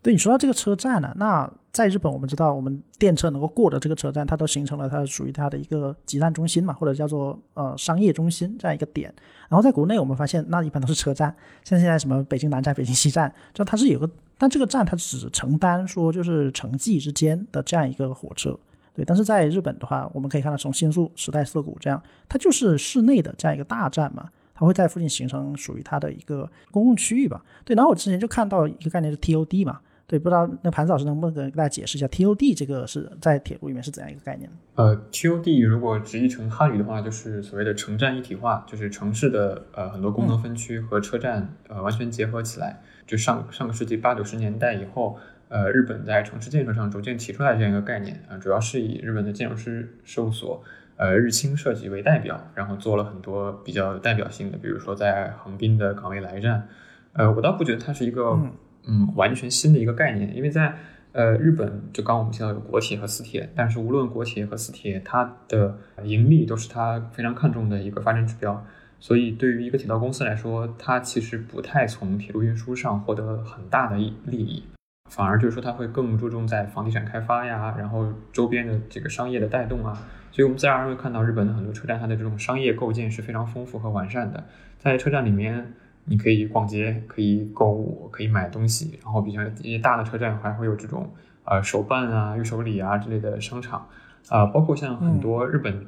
[0.00, 9.12] 对你说到这个车站呢，那在日本我们知道，我们电车能够过的这个车站，它都形成了它属于它的一个集散中心嘛，或者叫做呃商业中心这样一个点。
[9.48, 18.58] 然后在国内我们发现，那一般都是车站，像现在什么北京南站、北京西站，就它是有个，但这个站它只承担说就是城际之间的这样一个火车。
[18.94, 24.28] 对，但是在日本的话，我们可以看到从新宿、时代涩谷这样，它就是市内的这样一个大站嘛。
[24.56, 27.44] 它会在附近形成属于它的一个公共区域吧？
[27.64, 34.48] 对，然后我之前就看到一个概念是 TOD 嘛，对，不知道那盘子老师能不能跟大家解释一下 TOD 这个是在铁路里面是怎样一个概念？
[34.76, 42.80] 呃，TOD 如果直译成汉语的话，就是所谓的城站一体化，就是城市的呃很多功能分区和车站呃完全结合起来。
[43.06, 50.62] 就上上个世纪八九十年代以后，呃，日本在城市建设上逐渐提出来这样一个概念啊，主要是以日本的建筑师事务所。
[50.96, 56.68] 呃日清设计为代表，然后做了很多比较有代表性的，比如说在横滨的港未来站，
[57.14, 58.38] 呃，我倒不觉得它是一个
[58.86, 60.72] 嗯完全新的一个概念，因为在
[61.10, 68.64] 呃日本就刚我们提到有国铁和私铁，但是无论国铁和私铁，它的盈利都是它非常看重的一个发展指标，
[68.98, 74.64] 所以对于一个铁道公司来说，它其实不太从铁路运输上获得很大的利益。
[75.10, 79.92] 反而就是说，它会更注重在房地产开发呀，然后周边的这个商业的带动啊，
[80.32, 84.44] 所以我们自然而然会看到日本的很多车站，它的这种商业构建是非常丰富和完善的。
[84.78, 85.74] 在车站里面，
[86.06, 91.12] 你可以逛街，可以购物，可以买东西，然后比较一些大的车站还会有这种
[91.44, 93.86] 呃手办啊、预手礼啊之类的商场
[94.30, 95.86] 啊，包括像很多日本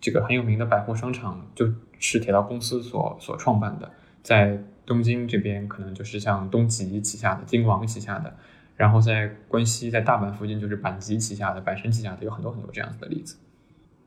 [0.00, 1.66] 这个很有名的百货商场，就
[1.98, 3.90] 是铁道公司所所创办的，
[4.22, 8.34] 在东京这边可能就是像东急旗下的、京王旗下的。
[8.76, 13.36] 然后在关西，在大阪附近就是阪急旗下的、阪神旗下的有很多很多这样子的例子。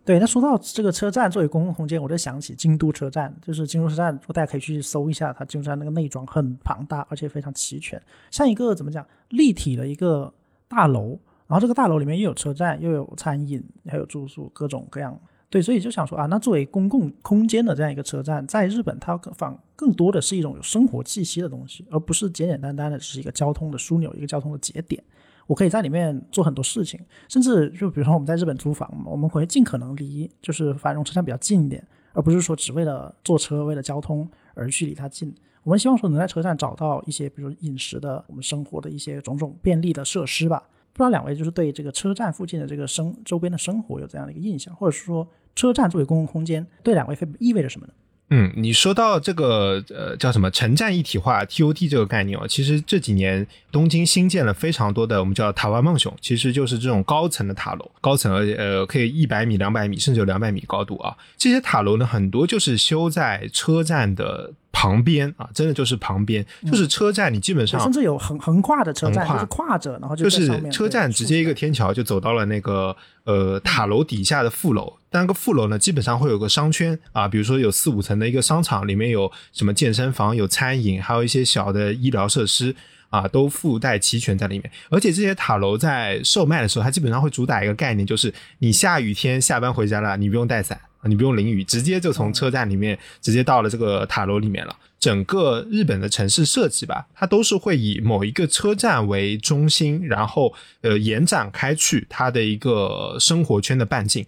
[0.03, 3.33] 对，那说到这个车站作为公共空间，我就想起京都车站。
[3.41, 10.33] 就是京都车站，大家可以去搜一下，它京都站那个内装很庞大，而且非常齐全，像一个怎么讲立体的一个
[10.67, 11.17] 大楼。
[11.47, 15.17] 然后这个大楼里面又有车站，又有餐饮，还有住宿，各种各样。
[15.49, 25.01] 对，所以就想说啊，那作为公共空间的这样一个车站，在日本它更放更多的是一种有生活气息的东西，而不是简简单单的只是一个交通的枢纽，一个交通的节点。
[25.45, 31.81] 我可以在里面做很多事情，甚至就比如说我们在日本租房，我们会尽可能离就是繁荣车站比较近一点，
[32.11, 35.33] 而不是说只为了坐车、为了交通而去离它近。
[35.63, 40.61] 我们希望说能在车站找到一些，比如饮食的、我们生活的一些种种便利的设施吧。
[40.97, 47.93] 不知道两位就是对这个车站附近的这个生周边的生活有这样的一个印象，或者是说车站作为公共空间对两位意味着什么呢？
[48.29, 61.15] 嗯，你说到这个呃叫什么城站一体化 TOT 这个概念哦，其实这几年东京新建了非常多的我们叫塔湾梦熊，其实就是这种高层的塔楼，高层呃可以一百米、两百米甚至有两百米高度啊。
[61.37, 64.53] 这些塔楼呢，很多就是修在车站的。
[64.79, 74.93] 旁边啊，真的就是旁边，就是车站，你基本上甚至有横横跨的车站，就是跨着，然后就是车站直接一个天桥就走到了那个呃塔楼底下的副楼。
[75.09, 82.75] 但那个副楼呢，基本上会有个商圈啊，比如说有四五层的一个商场，里面有什么健身房、有餐饮，还有一些小的医疗设施
[83.09, 84.71] 啊，都附带齐全在里面。
[84.89, 90.79] 而且这些塔楼在售卖的时候，它基本上会主打一个概念，就是你下雨天下班回家了，你不用带伞。
[91.03, 94.75] 你不用淋雨，直接就从车站里面直接到了这个塔楼里面了。
[94.99, 104.25] 整个日本的城市设计吧，它都是会以某一个车站为中心，然后呃延展开去它的一个生活圈的半径。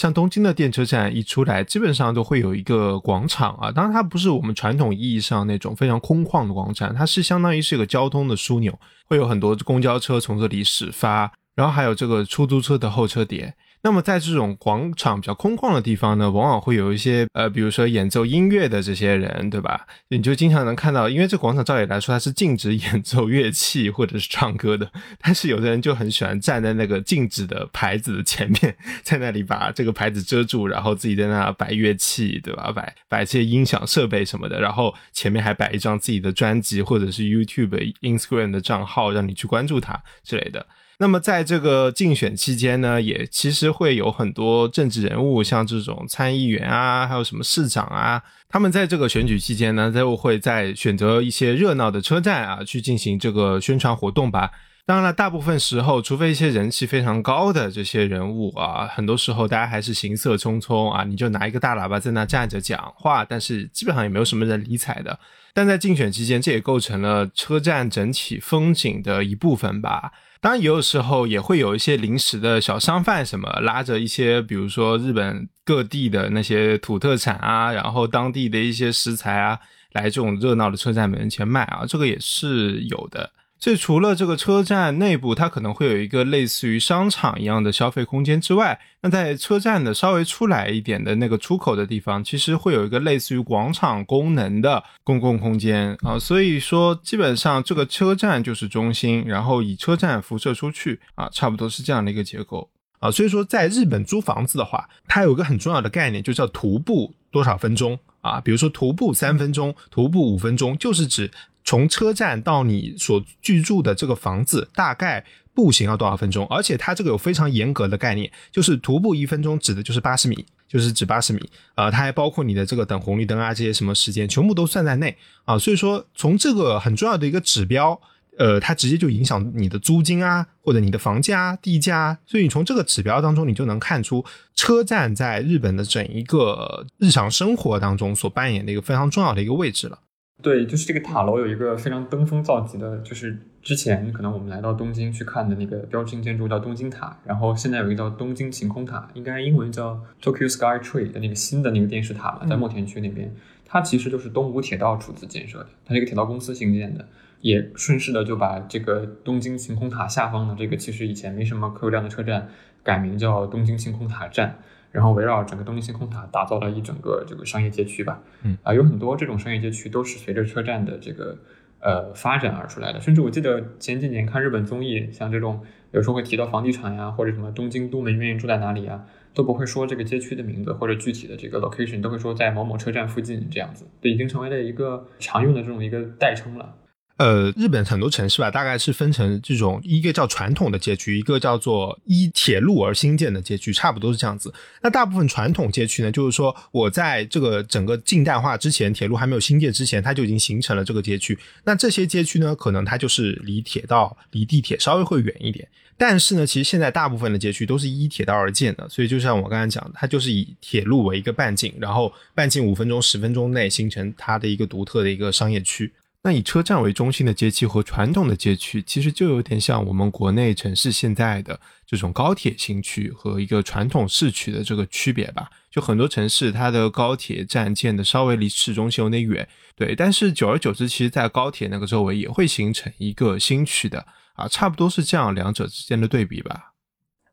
[0.00, 8.72] 像东京的电车站一出来，基本上都会有一个广场啊，当然它不是我们传统意义上那种非常空旷的广场，它是相当于是一个交通的枢纽，
[9.04, 13.54] 会有很多公交车从这里始发，然后还有这个出租车的候车点。
[13.82, 19.86] 那么在这种广场比较空旷的地方呢，往往会有一些呃，比如说演奏音乐的这些人，对吧？
[20.08, 24.90] 你就经常能看到，因为这广场照理来说它是禁止演奏乐器或者是唱歌的，
[25.20, 32.70] 但是有的人就很喜欢站在那个禁止的牌子的前面， 在那里把这个牌子遮住，然后自己在那摆乐器，对吧？
[32.70, 40.66] 摆摆这些音响设备什么的，然后前面还摆一张自己的专辑或者是 YouTube、Instagram 的账号，让你去关注他之类的。
[41.02, 54.50] 那么在这个竞选期间呢，也其实会有很多政治人物，像这种参议员啊，还有什么市长啊，他们在这个选举期间呢，都会在选择一些热闹的车站啊，去进行这个宣传活动吧。
[54.84, 65.18] 当然了，大部分时候，除非一些人气非常高的这些人物啊，很多时候大家还是行色匆匆啊，你就拿一个大喇叭在那站着讲话，但是基本上也没有什么人理睬的。
[65.54, 70.12] 但在竞选期间，这也构成了车站整体风景的一部分吧。
[70.40, 79.58] 当然，也有时候也会有一些临时的小商贩，什么拉着一些，比如说日本各地的那些土特产啊，然后当地的一些食材啊，
[79.92, 83.30] 来这种热闹的车站门前卖啊，这个也是有的。
[83.60, 96.18] 这除了这个车站内部，它可能会有一个类似于商场一样的消费空间之外，那在车站的稍微出来一点的那个出口的地方，其实会有一个类似于广场功能的公共空间啊。
[96.18, 103.10] 所以说，基本上这个车站就是中心，然后以车站辐射出去啊，差不多是这样的一个结构啊。
[103.10, 108.40] 所以说，在日本租房子的话，它有个很重要的概念，就叫徒步多少分钟啊？
[108.40, 111.30] 比如说徒步三分钟，徒步五分钟，就是指。
[111.70, 116.44] 从车站到你所居住的这个房子，大概步行要多少分钟？
[116.48, 121.48] 而且它这个有非常严格的概念，就是徒步一分钟指的就是八十米，就是指八十米。
[121.76, 125.56] 呃，它还包括你的这个等红绿灯啊这些什么时间，全部都算在内啊。
[125.56, 128.00] 所以说，从这个很重要的一个指标。
[128.38, 134.24] 呃，它直接就影响你的租金啊，或者你的房价、地价，啊所以你从这个指标当中，你就能看出
[134.56, 139.98] 车站在日本的整一个日常生活当中所扮演的一个非常重要的一个位置了。
[140.42, 153.32] 对，就是这个塔楼有一个非常登峰造极的，就是之前可能我们来到东京去看的那个标志性建筑叫东京塔，然后现在有一个叫东京晴空塔，应该英文叫 Tokyo Sky Tree 的那个新的那个电视塔嘛，在墨田区那边，
[153.64, 157.06] 它其实就是东武铁道出资建设的，它是一个铁道公司兴建的。
[157.42, 162.46] 也顺势的就把这个东京晴空塔下方的这个其实以前没什么客流量的车站
[162.82, 164.58] 改名叫东京晴空塔站，
[164.92, 168.22] 然后围绕整个东京星空塔打造了一整个这个商业街区吧。
[168.42, 171.38] 嗯啊，有很多这种商业街区都是随着车站的这个
[171.80, 173.00] 呃发展而出来的。
[173.00, 175.60] 甚至我记得前几年看日本综艺，像这种
[175.92, 186.74] 有时候会提到房地产呀，或者什么东京都门愿意住在哪里啊，都不会说这个街区的名字或者具体的这个 location，都会说在某某车站附近这样子，对，已经成为了一个常用的这种一个代称了。
[187.20, 194.50] 呃，日本很多城市吧，大概是分成这种一个叫传统的街区，一个叫做依铁路而兴建的街区，差不多是这样子。
[194.80, 201.38] 那大部分传统街区呢，就是说我在这个整个近代化之前，铁路还没有兴建之前，它就已经形成了这个街区。
[201.64, 205.68] 那这些街区呢，可能它就是离铁道、离地铁稍微会远一点。
[205.98, 215.92] 但是呢，其实现在大部分的街区都是依铁道而建的，所以就像我刚才讲的，它就是以铁路为一个半径，然后半径五分钟、十分钟内形成它的一个独特的一个商业区。
[216.22, 225.48] 那以车站为中心的街区和传统的街区，其实就有点像我们国内城市现在的这种高铁新区和一个传统市区的这个区别吧。
[225.70, 236.69] 就很多城市它的高铁站建的稍微离市中心有点远，对，但是久而久之，其实在高铁那个周围也会形成一个新区的啊，差不多是这样两者之间的对比吧。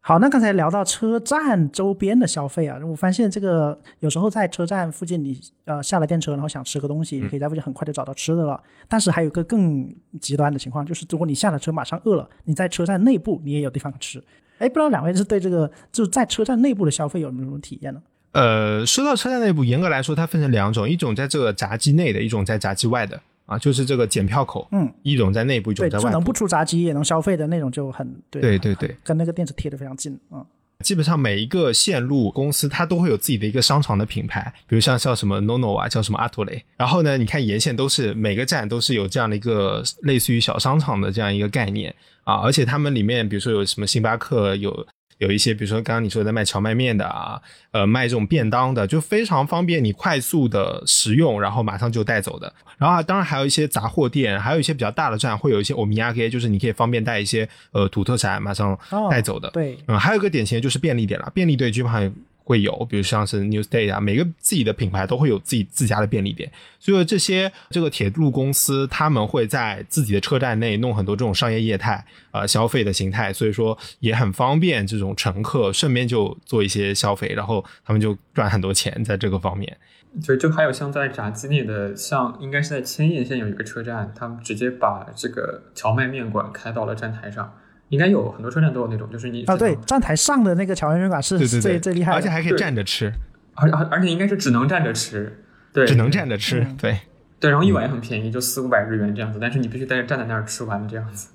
[0.07, 8.57] 好，那刚才聊到车站周边的消费啊，我发现这个有时候在车站附近，你呃下了电车，然后想吃个东西，你可以在附近很快就找到吃的了。
[8.87, 14.23] 但是还有一个更极端的情况，就是如果你下了车马上饿了，你在车站内部你也有地方吃。
[14.59, 18.01] 哎，不知道两位是对这个就是在车站内部的消费有没有什么体验呢？
[18.31, 23.19] 呃，说到车站内部，严格来说它分成两种，一种在这个闸机内的，一种在闸机外的。
[23.47, 30.45] 啊，就是这个检票口，嗯，一种在内部，一种在外部，能不出闸机也能消费的那种就很对，对对对，跟那个电子贴的非常近，嗯。
[30.83, 36.63] 基本上每一个线路公司，它都会有自己的一个商场的品牌，比如像叫什么 NONO 啊，叫什么阿图雷。
[36.77, 41.95] 然后呢，你看沿线都是每个站都是有这样的一个类似于小商场的这样一个概念
[42.25, 44.85] 啊，而且他们里面比如说有什么星巴克有。
[45.17, 47.41] 有一些，比如说刚刚你说的卖荞麦面的啊，
[47.71, 52.53] 呃，卖这种便当的，就非常方便你快速的食用，然后马上就带走的。
[52.77, 58.77] 然后啊当然还有一些杂货店，还有一些比较大的站会有一些欧米亚给，就是你可以方便带一些呃土特产马上
[59.09, 59.49] 带走的。
[59.49, 62.13] 对，嗯，还有一个典型的就是便利店了，便利店基本上。
[62.47, 79.77] 会有，比如像是 Newsday 啊，每个自己的品牌都会有自己自家的便利店，所以这些这个铁路公司他们会在自己的车站内弄很多这种商业业态啊，消费的形态，所以说也很方便这种乘客顺便就做一些消费，然后他们就赚很多钱在这个方面。
[80.25, 87.53] 对，就还有像在闸机内的，像应该是在千叶县有一个车站，他们直接把这个荞麦面馆开到了站台上。
[87.89, 93.11] 应该有很多车站都有那种，就是你啊，对，站台上的那个荞麦面馆是最最厉害的，而且还可以站着吃，
[93.55, 96.99] 而而而且应该是只能站着吃，对，只能站着吃，对。
[97.39, 101.29] 对，然后一碗也很便宜，就四五百日元这样子，但是你必须在站在那儿吃完这样子。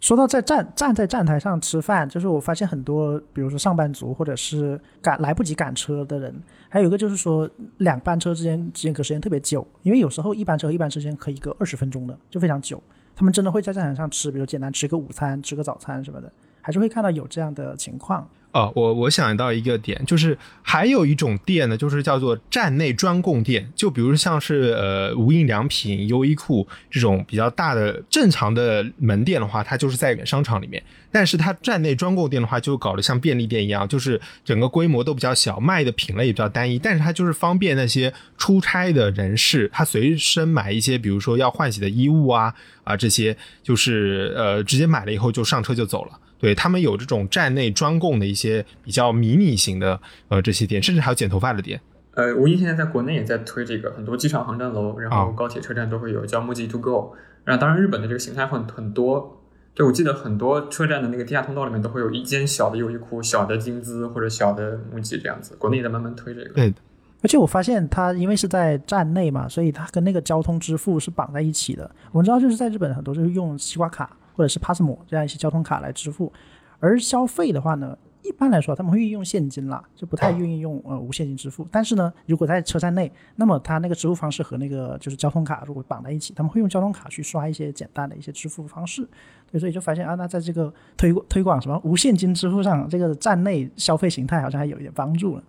[0.00, 6.34] 说到在站站在站台上吃饭，就是我发现很多，比如说上班族或者是赶来不及赶车的人，
[6.70, 7.46] 还有一个就是说
[7.76, 12.82] 两班车之间之间隔时间特别久，因为有时候一班车和一班车之间可以隔二十分钟的，就非常久。
[13.14, 18.28] 他们真的会在战场上吃，比如简单吃个午餐、吃个早餐什么的，还是会看到有这样的情况。
[18.52, 23.66] 哦，我我想到一个点，就是还有一种店呢，就是叫做站内专供店。
[23.74, 30.82] 就比如像是呃无印良品、优衣库这种比较大的正常的门店的话，它就是在商场里面。
[31.10, 36.78] 但是它站内专供店的话，就搞得像便利店一样，就是整个规模都比较小，卖的品类也比较单一。
[36.78, 42.52] 但是它就是方便那些出差的人士，他随身买一些，比如说要换洗的衣物啊
[42.84, 46.18] 啊这些，就是呃直接买了以后就上车就走了。
[46.42, 51.80] 对他们有这种站内专供的一些比较迷你型的呃这些店，甚至还有剪头发的店。
[52.14, 57.12] 呃，无印现在在国内也在推这个，很多机场航站楼，然后高铁车站都会有叫木吉 to go。
[57.44, 59.40] 然后当然日本的这个形态很很多，
[59.72, 65.54] 对我记得很多车站的那个地下通道里面都会有一间小的优衣库、小的金姿或者小的木吉这样子。
[65.60, 66.50] 国内也在慢慢推这个。
[66.54, 66.74] 对，
[67.22, 71.90] 而且我发现它因为是在站内嘛，所以它跟那个交通支付是绑在一起的。
[72.10, 74.16] 我们知道就是在日本很多就是用西瓜卡。
[74.34, 76.32] 或者是 Passmo 这样一些交通卡来支付，
[76.80, 81.66] 而消费的话呢，一般来说他们会运用现金啦，就不太愿意用呃无现金支付。
[81.70, 89.06] 但是呢，如果在车站内，那么他那个支付方式和那个就是交通卡如果绑在一起，他们会用交通卡去刷一些简单的一些支付方式。
[89.50, 95.42] 对，所以就发现啊，那在这个推推广什么无现金支付上，这个站内消费形态好像还有一点帮助了。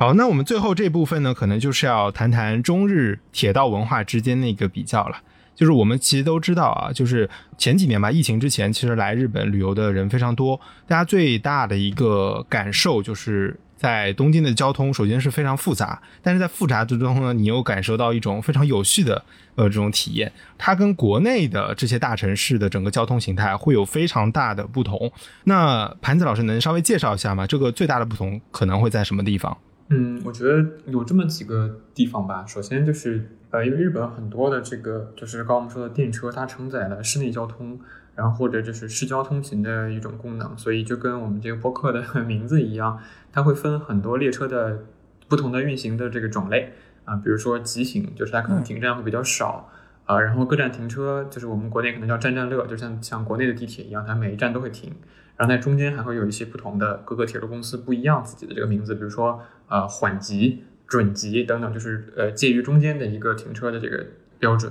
[0.00, 5.18] 好，那我们最后这部分呢，可能就是要谈谈中日铁道文化之间的一个比较了。
[5.54, 7.28] 就是我们其实都知道啊，就是
[7.58, 10.58] 前几年吧，疫情之前，其实来日本旅游的人非常多。
[10.88, 19.22] 大家最大的一个感受就是在东京的交通，首先是非常复杂，但是在复杂之中呢，你又感受到一种非常有序的
[19.56, 20.32] 呃这种体验。
[20.56, 25.12] 它跟国内的这些大城市的整个交通形态会有非常大的不同。
[25.44, 27.46] 那盘子老师能稍微介绍一下吗？
[27.46, 29.54] 这个最大的不同可能会在什么地方？
[29.92, 32.46] 嗯，我觉得有这么几个地方吧。
[32.46, 37.76] 首先就是，呃，因为日本很多的这个就是刚刚我们说的电车，它承载了市内交通，
[38.14, 43.00] 然后或者就是市交通型的一种功能，所以就跟我们这个播客的 名字一样，
[43.32, 44.84] 它会分很多列车的
[45.28, 46.72] 不同的运行的这个种类
[47.04, 49.68] 啊，比如说急行，就是它可能停站会比较少
[50.04, 54.92] 啊，然后各站停车，就是我们国内可能叫站站乐，就像像国内的地铁一样，它每一站都会停。
[55.40, 64.04] 然后在中间还会有一些不同的各个铁路公司不一样自己的这个名字，比如说呃缓急、准急等等，就是呃介于中间的一个停车的这个
[64.38, 64.70] 标准。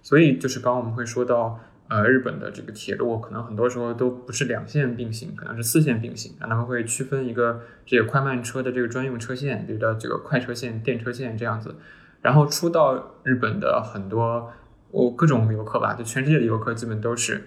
[0.00, 11.74] 所以就是刚刚我们会说到，呃日本的这个铁路可能很多时候都不是两线并行，可能是四线并行，然后他们会区分一个这个快慢车的这个专用车线，比如叫这个快车线、电车线这样子。
[12.22, 14.50] 然后出到日本的很多
[14.90, 17.44] 我各种游客吧，就全世界的游客基本都是。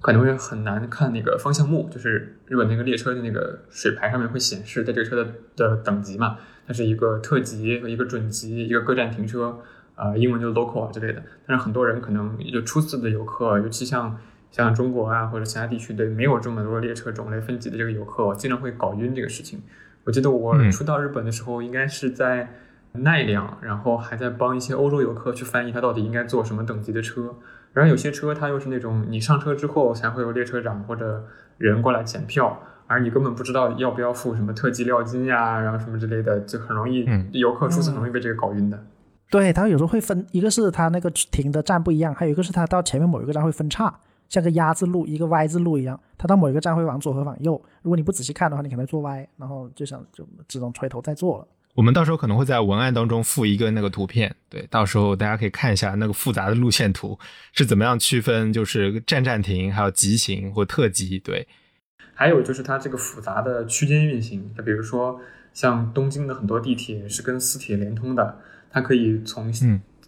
[0.00, 9.58] 可能会很难看那个方向幕，就是日本那个列车的那个水牌上面会显示在这个车的的等级嘛，它是一个特级和一个准级，一个各站停车，
[9.96, 11.22] 啊，英文就是 local 啊之类的。
[11.46, 14.16] 但是很多人可能就初次的游客，尤其像
[14.52, 19.60] 像中国啊或者其他地区的没有这么多列车种类分级的这个游客，经常会搞晕这个事情。
[20.04, 22.54] 我记得我初到日本的时候，应该是在
[22.92, 27.34] 奈良，然后还在帮一些欧洲游客去翻译他到底应该坐什么等级的车。
[27.72, 31.24] 然后有些车它又是那种你上车之后才会有列车长或者
[31.58, 38.82] 人过来检票，而你根本不知道要不要付什么特级料金呀，然后什么之类的，就很容易游客初次很容易被这个搞晕的。
[39.30, 43.94] 对，它有时候会分，一个是它那个停的站不一样，还有一个是它到前面某一个站会分叉，
[44.28, 47.60] 像个鸭字路一个 Y 字路一样，它到某一个站会往左和往右。
[47.82, 51.46] 如果你不仔细看的话，你可能坐歪，然后就想就只能垂头再坐了。
[51.74, 57.16] 我们到时候可能会在文案当中附一个那个图片，对，到时候大家可以看一下那个复杂的路线图
[57.52, 61.46] 是怎么样区分，就是站站停，还有急行或特急，对。
[62.14, 65.20] 还有就是它这个复杂的区间运行，就比如说
[65.52, 68.40] 像东京的很多地铁是跟私铁连通的，
[68.72, 69.52] 它可以从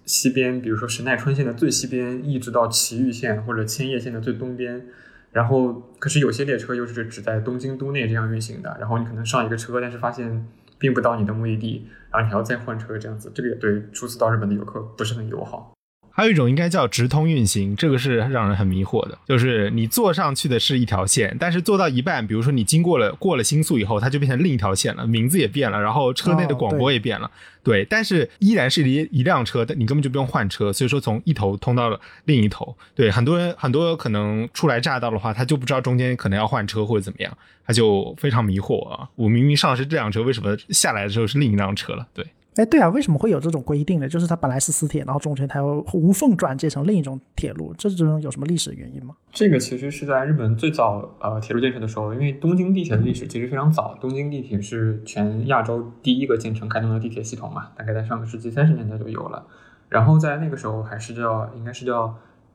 [0.05, 4.85] 西边，比如说神奈川线的最西边，一直到埼玉线或者千叶线的最东边。
[5.31, 10.49] 然后，可是有些列车又是只在东京都内这样运行的，然后你可能上一个车，但是发现。
[10.81, 15.73] 并不到你的目的地，然后你还要再换车，这样子，这个也对初次到日本的游客不是很友好。
[16.13, 27.31] 还有一种应该叫直通运行，这个是让人很迷惑的，就是你坐上去的是一条线，但是坐到一半，比如说你经过了过了新宿以后，它就变成另一条线了，名字也变了，然后车内的广播也变了，
[27.63, 42.07] 对，但是依然是一一辆车，但你根本就不用换车，所以说从一头通到了另一头，对，很多人很多可能初来乍到的话，他就不知道中间可能要换车或者怎么样，他就非常迷惑啊，我明明上的是这辆车，为什么下来的时候是另一辆车了？
[42.13, 42.27] 对。
[42.57, 44.09] 哎，对啊，为什么会有这种规定呢？
[44.09, 49.15] 就是它本来是私铁，然后中间它又无缝转接成另一种铁路，这种有什么历史原因吗？
[49.31, 59.47] 这个其实是在日本最早呃铁路建设的时候，因为东京地铁的历史其实非常早，东京地铁是全亚洲第一个建成开通的地铁系统嘛，大概在上个世纪三十年代就有了。
[59.89, 62.15] 然后在那个时候还是叫应该是叫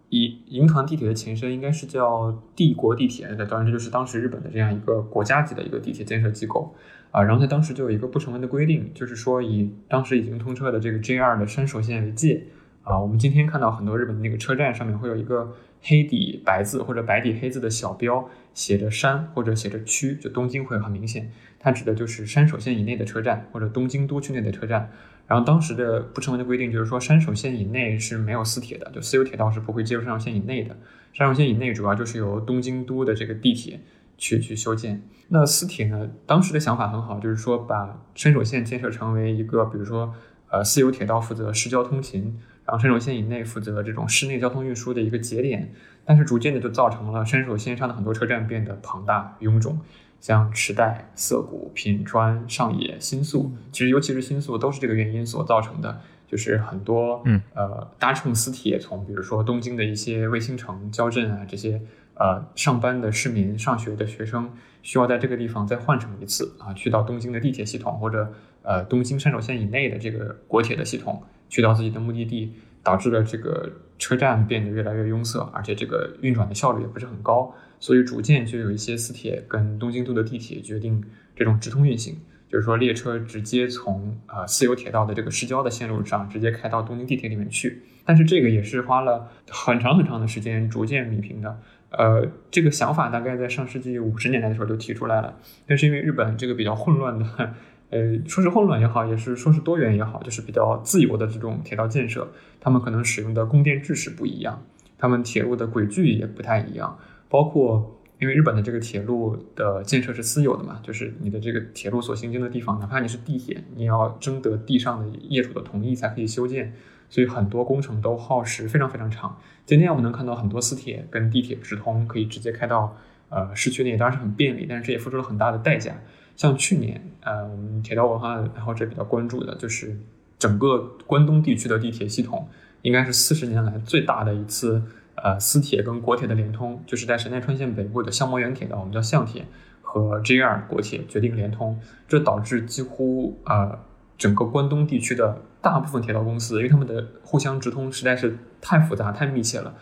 [0.10, 6.76] 以银团地铁的前身，应该是叫帝国地铁，当然这就是当时日本的这样一个国家级的一个地铁建设机构。
[7.12, 12.44] 啊，然后他当时就有一个不成文的规定，就是说以当时已经通车的这个 JR 的山手线为界。
[12.84, 15.52] 啊，我们今天看到很多日本的那个车站上面会有一个
[15.82, 24.92] 黑底白字或者白底黑字的小标，写着山或者写着区，就东京会很明显，它指的就是山手线以内的车站或者东京都区内的车站。
[25.26, 30.78] 然后当时的不成文的规定就是说，山手线以内是没有私铁的，就私有铁道是不会接入山手线以内的。
[31.12, 33.80] 山手线以内主要就是由东京都的这个地铁
[34.18, 35.02] 去去修建。
[35.30, 36.10] 那私铁呢？
[36.26, 40.14] 当时的想法很好，就是说把山手线建设成为一个，比如说，
[40.50, 45.72] 呃，私有铁道负责市交通勤，然后山手线以内负责这种市内交通运输的一个节点。
[46.06, 49.80] 但是逐渐的就造成了山手线上的很多车站变得庞大臃肿，
[50.20, 56.02] 像池袋、涩谷、品川、上野、新宿，其实尤其是新宿都是这个原因所造成的。
[56.28, 61.80] 就是很多嗯呃搭乘私铁从比如说东京的一些卫星城、郊镇啊这些
[62.16, 64.52] 呃上班的市民、上学的学生，
[64.82, 72.54] 需要在这个地方再换乘一次啊，去到东京的地铁系统或者呃东京山手线以内的这个国铁的系统，去到自己的目的地，
[72.84, 81.04] 导致了这个车站变得越来越拥塞，而且这个运转的效率也不是很高，所以逐渐就有一些私铁跟东京都的地铁决定
[81.36, 82.18] 这种直通运行。
[82.48, 91.60] 就是说，列车直接从呃私有铁道的这个市郊的线路上直接开到东京地铁里面去，但是这个也是花了很长很长的时间逐渐弭平的。
[91.90, 97.26] 呃，这个想法大概在上世纪五十年代的时候就提出来了，但是因为日本这个比较混乱的，
[97.92, 102.28] 呃，说是混乱也好，也是说是多元也好，就是比较自由的这种铁道建设，
[102.60, 104.64] 他们可能使用的供电制式不一样，
[104.98, 106.98] 他们铁路的轨距也不太一样，
[107.30, 107.92] 包括。
[108.18, 116.74] 因为日本的这个铁路的建设是私有的嘛，就是你的这个铁路所行经的地方，哪怕你是地铁，你要征得地上的业主的同意才可以修建，
[117.10, 119.38] 所以很多工程都耗时非常非常长。
[119.66, 122.96] 今天我们能看到很多私铁跟地铁直通，可以直接开到
[123.30, 125.96] 呃市区内，当然是很便利，但是这也付出了很大的代价。
[126.36, 129.98] 像去年，呃，我们铁道文化爱好者比较关注的就是
[130.38, 132.48] 整个关东地区的地铁系统，
[132.82, 134.82] 应该是四十年来最大的一次。
[135.18, 139.46] 呃，私铁跟国铁的联通，就是在神奈川县北部的相模原铁道，我们叫相铁，
[139.82, 143.80] 和 JR 国铁决定联通，这导致几乎呃
[144.18, 149.74] 整个关东地区的大部分铁道公司，因为他们的互相直通实在是太复杂、太密切了，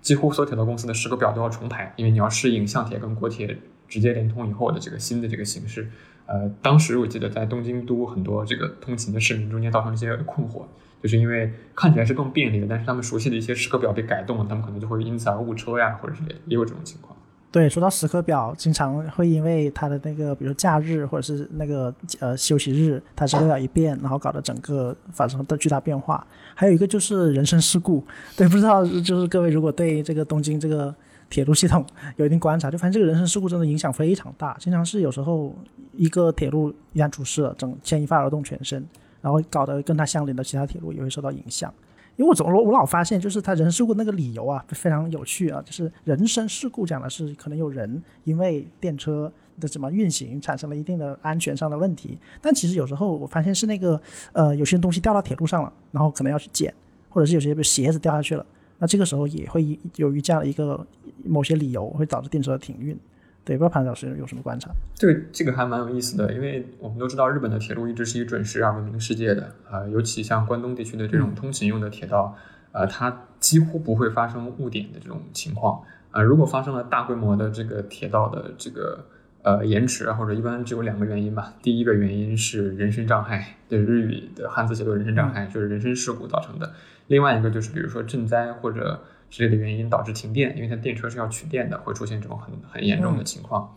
[0.00, 5.90] 几乎所有铁道公司的时刻表都要重排，因为你要适应相铁跟国铁直接连通以后的这个新的这个形式。
[6.26, 10.62] 呃，当时我记得在东京都很多这个通勤的市民中间造成一些困惑。
[11.02, 17.16] 就是因为看起来是更便利的，但是他们熟悉的一些时刻表被改动了，他们可能就会因此而误车呀，或者之类的，也有这种情况。
[17.52, 26.26] 对，说到时刻表，经常会因为它的那个，比如假日或者是那个呃休息日，它时刻表一变，然后搞得整个发生的巨大变化。
[26.54, 28.02] 还有一个就是人身事故，
[28.34, 30.94] 对，不知道就是各位如果对这个东京这个
[31.28, 31.84] 铁路系统
[32.16, 35.54] 有一定观察，就发现这个人身事故真的影响非常大，经常是有时候
[35.94, 38.82] 一个铁路一旦出事了，整牵一发而动全身。
[39.20, 41.72] 然后搞得跟它相邻的其他铁路也会受到影响，
[42.16, 54.00] 因为我总我老发现就是它人事故那个理由啊非常有趣啊，就是人身事故讲的是可能有人因为电车的怎么运行产生了一定的安全上的问题，但其实有时候我发现是那个
[54.32, 56.72] 呃有些东西掉到铁路上了，然后可能要去捡，
[57.08, 58.44] 或者是有些鞋子掉下去了，
[58.78, 60.86] 那这个时候也会由于这样的一个
[61.24, 62.98] 某些理由会导致电车停运。
[63.44, 64.70] 对，不知道潘老师有什么观察？
[64.94, 72.36] 这个这个还蛮有意思的，因为我们都知道日本的铁路一直是以准时而闻名世界的啊，尤其像关东地区的这种通勤用的铁道，
[72.70, 75.82] 呃，它几乎不会发生误点的这种情况
[76.12, 76.22] 啊。
[76.22, 79.04] 如果发生了大规模的这个铁道的这个
[79.42, 81.54] 呃延迟啊，或者一般只有两个原因吧。
[81.60, 86.72] 第一个原因是人身障碍，对日语的汉字写作人身障碍，就是人身事故造成的。
[87.08, 89.00] 另外一个就是比如说震灾或者。
[89.32, 93.74] 之类的原因导致停电，因为它电车是要取电的，会出现这种很很严重的情况。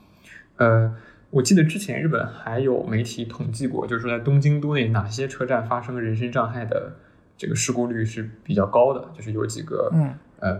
[0.58, 0.94] 呃，
[1.30, 6.98] 我记得之前日本还有媒体统计过，就是说在东京都内哪些车站发生人身障碍的
[7.38, 10.60] 这个事故率是比较高的，就是有几个，嗯，呃，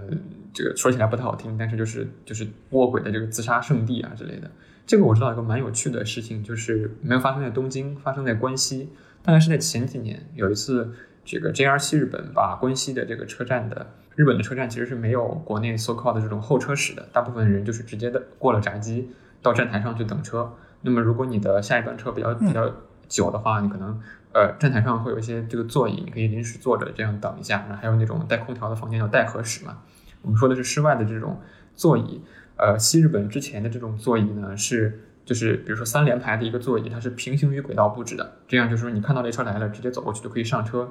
[0.54, 4.50] 这个说起来不太好听，但是就是就是卧轨的这个自杀圣地啊之类的。
[4.88, 8.88] 这个我知道一个蛮有趣的事情，就是没有发生在东京，发生在关西，
[9.24, 10.94] 大概是在前几年有一次，
[11.26, 13.88] 这个 JR 西日本把关西的这个车站的。
[14.16, 19.10] 日本的车站其实是没有国内 so called 的这种候车室的，大部分人就是直接的过了闸机
[19.42, 20.54] 到站台上去等车。
[20.84, 22.72] 那么如果你的下一班车比较比较
[23.10, 24.00] 久的话，你可能
[24.34, 27.66] 呃站台上会有一些这个座椅，你可以临时坐着这样等一下。
[27.68, 29.80] 然后还有那种带空调的房间叫待合室嘛。
[30.22, 31.42] 我们说的是室外的这种
[31.74, 32.22] 座椅。
[32.58, 40.88] 呃，西日本之前的这种座椅呢是就是比如说三连排的一个座椅，它是平行于轨道布置的，这样就是说你看到列车来了，直接走过去就可以上车。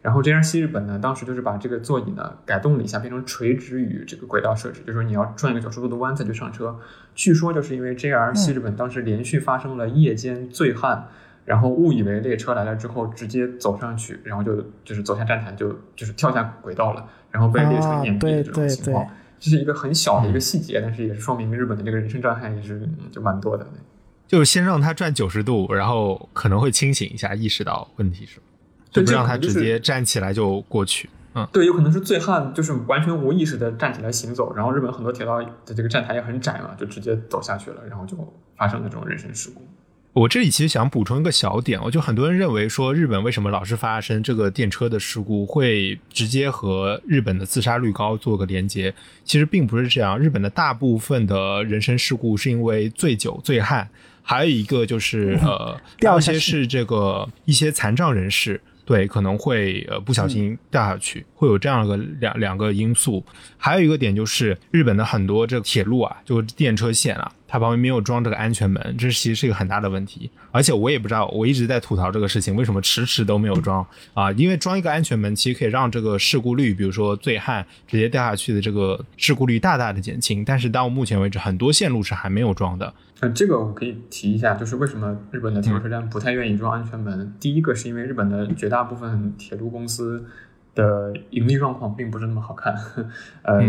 [0.00, 6.78] 然后 JR 西日本呢，当时就是把这个座椅呢改动了一下，变成垂直于这个轨道设置，就是说你要转一个九十度的弯才去上车。
[7.14, 11.08] 据说就是因为 JR 西日本当时连续发生了夜间醉汉，
[11.44, 19.06] 然后误以为列车来了之后直接走上去，然后就就是走下站台就就是跳下轨道了，然后被列车碾毙的这种情况。
[19.44, 23.66] 这是一个很小的一个细节，但是也是说明日本的这个人身障碍也是就蛮多的。
[24.26, 28.40] 就是先让他转九十度，然后可能会清醒一下，意识到问题是。
[28.90, 38.16] 就不让他直接站起来就过去，嗯，对，有可能是醉汉，就是完全无意识的站起来行走，然后日本很多铁道的这个站台也很窄嘛，就直接走下去了，然后就
[38.56, 39.60] 发生了这种人身事故。
[40.14, 48.94] 我这里其实想补充一个小点，我就很多人认为说日本为什么老是发生这个电车的事故，会直接和日本的自杀率高做个连接，
[49.24, 50.16] 其实并不是这样。
[50.16, 53.88] 日本的大部分的人身事故是因为醉酒醉汉，
[54.22, 58.60] 还有一个就是呃，掉一些是这个一些残障人士。
[58.86, 63.24] 对，可能会呃不小心掉下去，会有这样的两两个因素。
[63.56, 70.28] 还有一个点就是日本的很多这个铁路啊，就电车线啊，它旁边没有装这个安全门，这其实是一个很大的问题。
[70.50, 74.32] 而且我也不知道，我一直在吐槽这个事情，为什么迟迟都没有装啊？
[74.32, 80.44] 因为装一个安全门，其实可以让这个事故率，比如说醉汉直接掉下去的这个事故率大大的减轻。
[80.44, 82.92] 但是到目前为止，很多线路是还没有装的。
[83.20, 87.32] 嗯，这个我可以提一下，就是为什么日本的铁路车站不太愿意装安全门。
[87.38, 90.26] 第一个是因为日本的绝大部分铁路公司
[90.74, 92.74] 的盈利状况并不是那么好看，
[93.42, 93.62] 呃，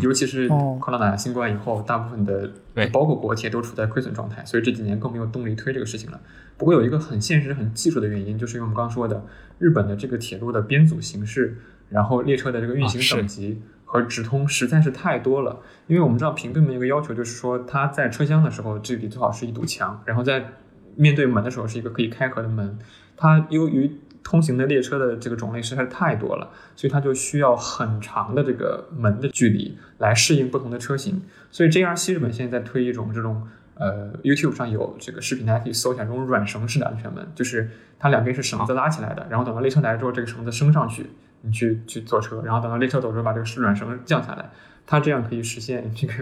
[0.00, 2.50] 尤其是 corona 新冠以后，大部分的
[2.92, 6.20] 包括国铁都处在亏损状态，所以这几年更没有动力推这个事情了。
[6.56, 9.24] 不过有一个很现实、很技术的原因，就是因为我们刚刚说的，
[9.58, 11.58] 日本的这个铁路的编组形式，
[11.88, 13.62] 然后列车的这个运行等级。
[13.84, 20.52] 和直通实在是太多了，因为我们知道平对门一个要求，就是说它在车厢的时候，这里最好是一堵墙，然后在
[20.96, 22.78] 面对门的时候是一个可以开合的门。
[23.18, 31.22] 它由于通行的列车的这个种类实在是太多了，所以它就需要很长的这个门的距离来适应不同的车型。
[31.50, 41.06] 所以 JR 日本现在在推一种这种，呃，YouTube 上有这个视频，大家可以搜一下这种软绳式的安全门，就是它两边是绳子拉起来的，然后等到列车来之后，这个绳子升上去。
[41.44, 44.48] 你去去坐车，然后等到列车走之后，把这个软绳降下来，
[44.86, 46.14] 它这样可以实现这个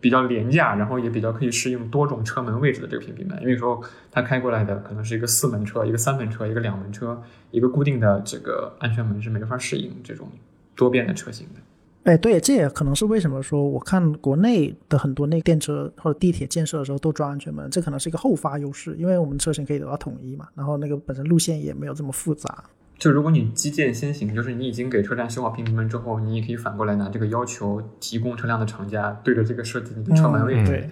[0.00, 3.40] 比较廉价，然后也比较可以适应多种车门位置的这个屏蔽门。
[3.42, 3.80] 因为说
[4.10, 7.20] 它开过来的可能是一个四门车、一个三门车、一个两门车，
[7.50, 10.28] 一个固定的这个安全门是没法适应这种
[10.76, 11.60] 多变的车型的。
[12.04, 22.64] 哎，对，这也可能是为什么说我看国内的很多那电车或者地铁建设的时候都装安全门，这可能是一个后发优势，因为我们车型可以得到统一嘛，然后那个本身路线也没有这么复杂。
[22.98, 30.90] 就如果你基建先行，就是你已经给车站修好平门之后，你也可以反过来拿这个要求提供车辆的厂家对着这个设计你的车门位置。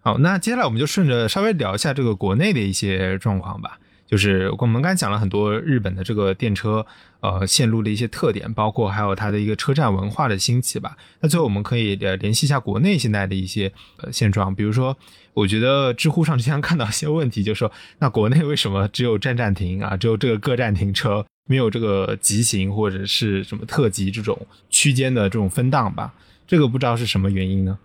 [0.00, 3.78] 好，那接下来我们就顺着稍微聊一下这个国内的一些状况吧。
[4.08, 6.84] 就是我们刚才讲了很多日本的这个电车
[7.20, 10.96] 呃线路的一些特点，包括还有它的一个车站文化的兴起吧。
[11.20, 14.96] 那最后我们可以呃联系一下国内现在的一些呃现状，比如说，
[15.34, 26.14] 我觉得知乎上经常看到一些问题，就是说那国内为什么只有站站停啊，只有这个各站停车，没有这个急行或者是什么特急这种区间的这种分档吧？
[26.46, 27.78] 这个不知道是什么原因呢？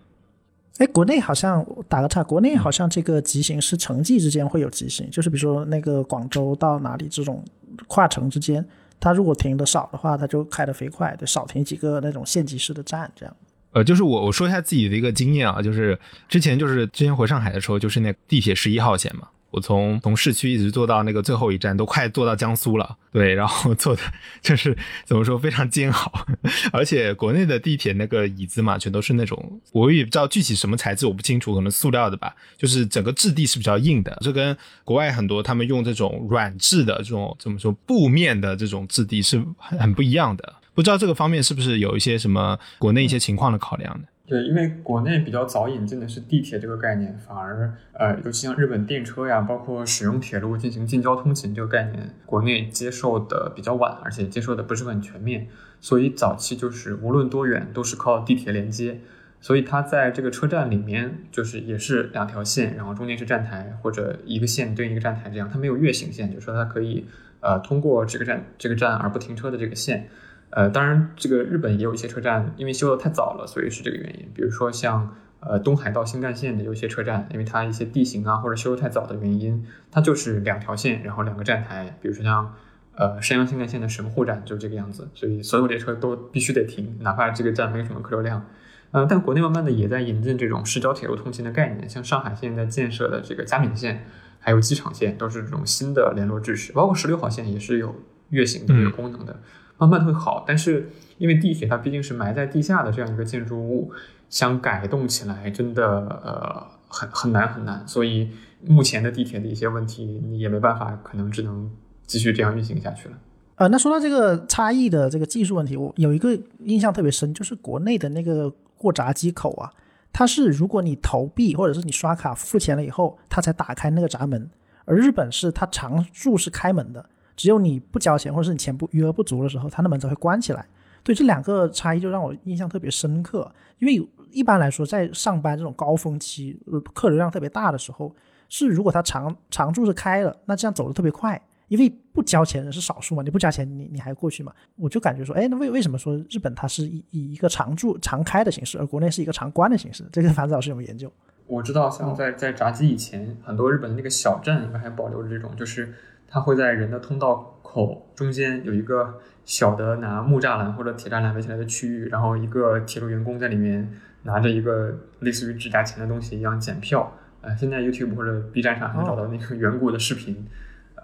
[0.78, 7.44] 哎，国内好像打个岔，国内好像这个急行是城际之间会有急行，就是比如说那个广州到哪里这种
[7.86, 8.64] 跨城之间，
[8.98, 13.36] 它如果停的少的话，它就开得飞快，就少停几个那种县级市的站这样。
[13.70, 15.96] 呃，就是我我说一下自己的一个经验啊，就是
[16.28, 19.28] 之前就是之前回上海的时候，就是那地铁十一号线嘛。
[19.54, 22.96] 我从从市区一直坐到那个最后一站，都快坐到江苏了。
[23.12, 24.02] 对，然后坐的
[24.42, 26.26] 就是怎么说非常煎熬，
[26.72, 32.34] 而且国内的地铁那个椅子嘛，全都是那种我也不知道具体什么材质，我不清楚，可能塑料的吧。
[32.56, 40.52] 就是整个质地是比较硬的，这跟国外很多他们用这种软质的这种怎么说布面的这种质地是很很不一样的。
[40.74, 44.04] 不知道这个方面是不是有一些什么国内一些情况的考量呢？
[44.26, 55.48] 对，因为国内比较早引进的是地铁这个概念，反而呃，尤其像日本电车呀，包括使用铁路进行近郊通勤这个概念，国内接受的比较晚，而且接受的不是很全面，
[55.78, 59.00] 所以早期就是无论多远都是靠地铁连接，
[59.42, 67.04] 所以它在这个车站里面就是也是两条线，然后中间是站台或者一个线对应一个站台这样，它没有越行线，就是说它可以
[67.40, 70.08] 呃通过这个站这个站而不停车的这个线。
[70.56, 74.28] 呃，当然，这个日本也有一些车站，因为修的太早了，所以是这个原因。
[74.32, 81.98] 比如说像呃东海道新干线的有些车站，因为它一些地形啊或者修的太早的原因，它就是两条线，然后两个站台。
[82.00, 82.54] 比如说像
[82.94, 88.46] 呃山阳新干线的神户站就这个样子，所以所有列车都必须得停，哪怕这个站没什么客流量。
[88.92, 94.06] 呃，但国内慢慢的也在引进这种市郊铁路通勤的概念，像上海现在建设的这个嘉闵线，
[94.38, 97.92] 还有机场线，都是这种新的联络制式，包括十六号线也是有
[98.28, 99.40] 月行的这个功能的。
[99.78, 103.92] 慢慢会好，但是因为地铁它毕竟是埋在地下的这样一个建筑物，
[104.28, 105.84] 想改动起来真的
[106.24, 108.30] 呃很很难很难，所以
[108.64, 111.70] 目前的地铁的一些问题你也没办法，可能只能
[112.06, 113.18] 继续这样运行下去了。
[113.56, 119.70] 呃，那说到这个差异的这个技术问题，我有一个印象特别深，就是国内的那个过闸机口啊，
[120.12, 124.50] 它是如果你投币或者是你刷卡付钱了以后，它才打开那个闸门，
[124.84, 127.06] 而日本是它常驻是开门的。
[127.36, 130.66] 只有你不交钱，或者是你钱不余额不足的时候，它的门才会关起来。
[131.02, 133.52] 对这两个差异，就让我印象特别深刻。
[133.78, 136.58] 因为一般来说，在上班这种高峰期，
[136.94, 138.14] 客流量特别大的时候，
[138.48, 141.40] 是如果它常常驻是开了，那这样走的特别快。
[141.68, 144.52] 因为不交钱的是少数嘛，你不交钱，你你还过去嘛？
[144.76, 150.06] 我就感觉说，哎，那为为什么说日本它是以以一个常驻常开的形式，而国内是一个常关的形式？
[150.10, 151.12] 这个樊子老师有没有研究？
[151.46, 155.92] 我知道，像在在闸机以前，很多日本的那个小镇应该还保留着这种，就是。
[156.34, 163.88] 它会在人的通道口中间有一个小的拿木栅栏或者铁栅栏围起来的区域，然后一个铁路员工在里面
[164.24, 167.16] 拿着一个类似于指甲钳的东西一样检票。
[167.40, 170.44] 呃，现在 YouTube 或者 B 站上还能找到那个远古的视频，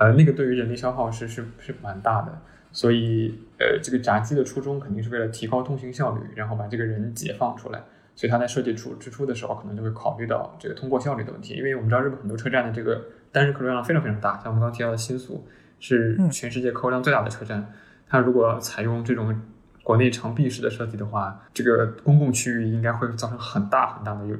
[0.01, 2.37] 呃，那个对于人力消耗是是是蛮大的。
[2.73, 7.81] 所以，呃，这个闸机的初衷肯定是为了提高通行效率，然后把这个人解放出来。
[8.17, 11.55] 所以他在设计出支出的时候，可能就会考虑到这个通过效率的问题。
[11.55, 13.01] 因为我们知道日本很多车站的这个
[13.33, 15.47] 单日客流量非常非常大，像我们刚刚提到的新宿
[15.79, 17.73] 是全世界客流量最大的车站，
[18.09, 19.41] 它如果采用这种
[19.83, 24.39] 国内长臂式的设计的话，这个公共区域应该会造成很大很大的拥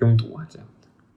[0.00, 0.66] 拥堵啊，这样。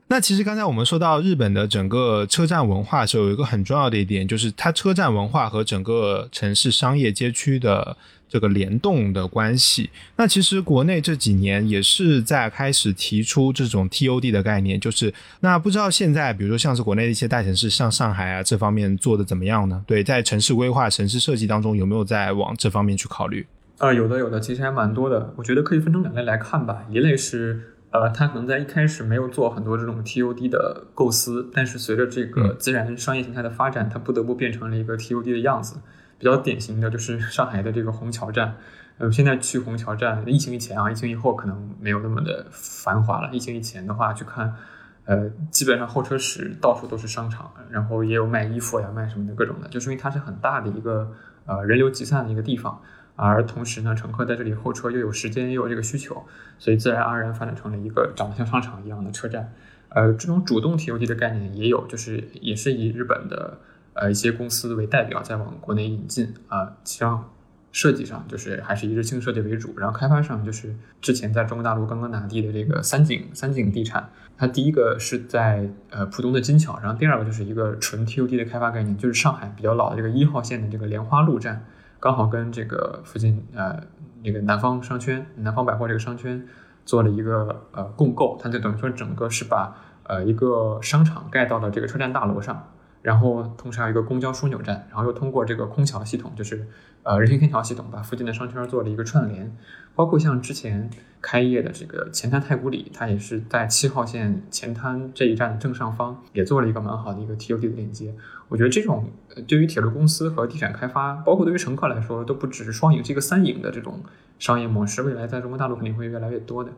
[0.08, 7.98] 那其实刚才我们说到日本的整个车站文化时候，有一个很重要的一点，就是它车站文化和整个城市商业街区的
[8.34, 9.92] 这个联动的关系。
[10.16, 19.84] 那其实国内这几年也是在开始提出这种 TOD 的概念，就是那不知道现在，比如说像是国内的一些大城市，像上海啊这方面做的怎么样呢？
[19.86, 23.46] 对，在城市规划、城市设计当中，有没有在往这方面去考虑？
[23.78, 25.32] 啊，有的，有的，其实还蛮多的。
[25.36, 27.70] 我觉得可以分成两类来看吧，一类是。
[27.94, 35.76] 呃，他可能在一开始没有做很多这种 TOD 的构思，但是随着这个自然商业形态的发展，它不得不变成了一个 TOD 的样子。
[36.24, 38.56] 比较典型的就是上海的这个虹桥站。
[38.98, 43.30] 呃，现在去虹桥站，疫情以前啊，疫情以后可能没有那么的繁华了。
[43.34, 44.56] 疫情以前的话，去看，
[45.04, 51.12] 呃，基本上候车室到处都是商场，然后也有卖衣服呀、卖什么的各种的，就是因为它是很大的一个
[51.46, 52.82] 呃人流集散的一个地方。
[53.18, 56.24] 而同时呢，乘客在这里候车又有时间又有这个需求，
[56.58, 59.52] 所以自然而然发展成了一个长得像商场一样的车站。
[59.90, 63.60] 呃，这种主动 TOD 的概念也有，就是也是以日本的
[63.94, 67.30] 呃一些公司为代表在往国内引进啊，像
[67.72, 81.66] 设计上就是还是以日清设计为主，然后开发上就是之前在中国大陆刚刚拿地的这个三井三井地产，它第一个是在呃浦东的金桥，然后第二个就是一个纯 TOD 的开发概念，就是上海比较老的这个一号线的这个莲花路站。
[82.00, 83.82] 刚好跟这个附近呃
[84.24, 86.46] 那个南方商圈、南方百货这个商圈
[86.86, 89.74] 做了一个呃共构，它就等于说整个是把
[90.04, 92.73] 呃一个商场盖到了这个车站大楼上，
[93.04, 96.66] 然后同时还有一个公交枢纽站，然后又通过这个空桥系统，就是
[97.04, 99.56] 呃人行天桥系统，把附近的商圈做了一个串联，
[99.94, 100.90] 包括像之前。
[101.26, 108.14] 开业的这个前滩太古里，它也是在七号线前滩这一站的正上方，也做了一个蛮好的一个 TOD 的链接。
[108.50, 109.10] 我觉得这种
[109.48, 114.02] 对于铁路公司和地产开发，包括对于乘客来说，都不只是双赢，是一个三赢的这种
[114.38, 115.02] 商业模式。
[115.04, 116.72] 未来在中国大陆肯定会越来越多的。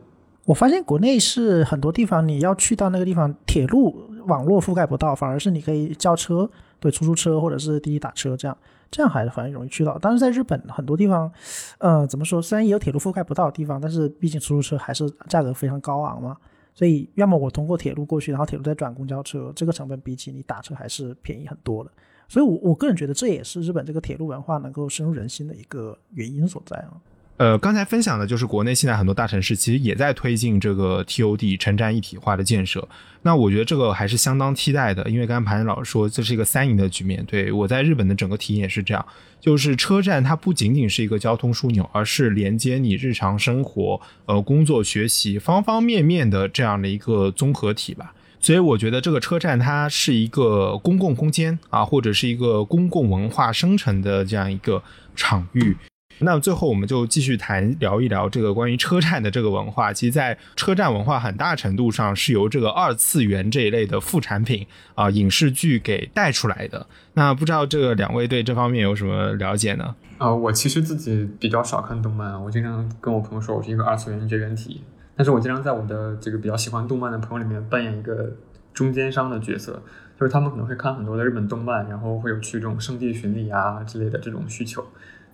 [0.44, 6.48] 我发现国内是很多地方你要去到那个地方，铁路网络覆盖不到，反而是你可以叫车，
[6.78, 8.56] 对出租车或者是滴滴打车这样。
[8.88, 11.30] 这样还是反而容易去到，但是在日本很多地方，
[11.78, 12.40] 呃，怎么说？
[12.40, 16.36] 虽然也有铁路覆盖不到的地方，但是毕竟出租车还是价格非常高昂嘛。
[16.72, 21.90] 所以要么我通过铁路过去，然后铁路再转公交车，这个成本比起你打车还是便宜很多的。
[22.28, 26.92] 所以，我我个人觉得这也是日本这个铁路文化能够深入人心的一个原因所在啊。
[27.38, 32.88] 呃，刚才分享的就是国内现在很多大城市其实也在推进这个 TOD 城站一体化的建设。
[33.20, 37.22] 那我觉得这个还是相当期待的，因为刚才盘老师说这是一个三赢的局面。
[37.26, 39.04] 对我在日本的整个体验也是这样，
[39.38, 48.14] 就是车站它不仅仅是一个交通枢纽，而是连接你日常生活、呃工作、学习方方面面的这样的一个综合体吧。
[48.40, 54.82] 所以我觉得这个车站它是一个公共空间啊，或者是一个公共文化生成的这样一个
[55.14, 55.76] 场域。
[56.18, 59.92] 那最后，我们就继续谈聊一聊这个关于车站的这个文化。
[59.92, 66.86] 其实，在车站文化很大程度上是由这个二次元这一类的副产品啊，影视剧给带出来的。
[67.14, 69.94] 那不知道这两位对这方面有什么了解呢？
[70.18, 74.82] 啊，我其实自己比较少看动漫，我经常跟我朋友说我是一个二次元绝缘体。
[75.14, 78.30] 但是我经常在我的这个比较喜欢动漫的朋友里面扮演一个
[78.74, 79.82] 中间商的角色，
[80.18, 84.84] 就是他们可能会看很多的日本动漫，然后会有去这种圣地巡礼啊之类的这种需求。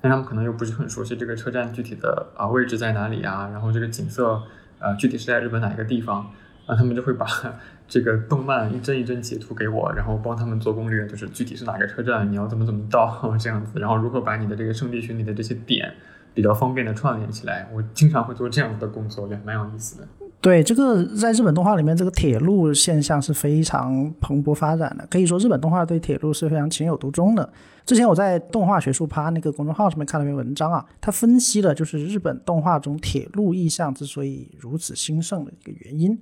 [0.03, 4.43] 但他们可能又不是很熟悉这个车站具体的啊位置在哪里啊，然后这个景色
[4.81, 6.29] 呃具体是在日本哪一个地方
[6.67, 7.27] 啊，他们就会把
[7.87, 15.95] 这个动漫一帧一帧截图给我，然后帮他们做攻略，就是具体是哪个车站，你要怎么怎么到这样子，然后如何把你的这个圣地巡礼的这些点
[16.35, 20.09] 比较方便的串联起来，我经常会做这样子的工作，也蛮有意思的。
[20.41, 25.07] 对这个，在日本动画里面，这个铁路现象是非常蓬勃发展的。
[25.09, 27.49] 可以说，日本动画对铁路是非常情有独钟的。
[27.85, 36.19] 之前我在动画学术趴那个公众号上面看了一篇文章啊，他分析了就是日本动画中铁路意象之所以如此兴盛的一个原因。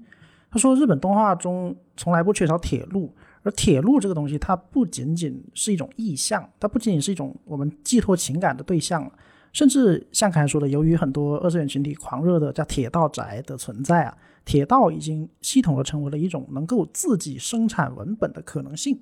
[0.51, 9.09] 他说，日本动画中从来不缺少铁路，而铁路这个东西，它不仅仅是一种意象，它不仅仅是一种我们寄托情感的对象。
[9.53, 18.99] 甚至像刚才说的，由于很多二次元群体狂热的叫铁道宅的存在啊，铁道已经系统的成为了一种能够自己生产文本的可能性。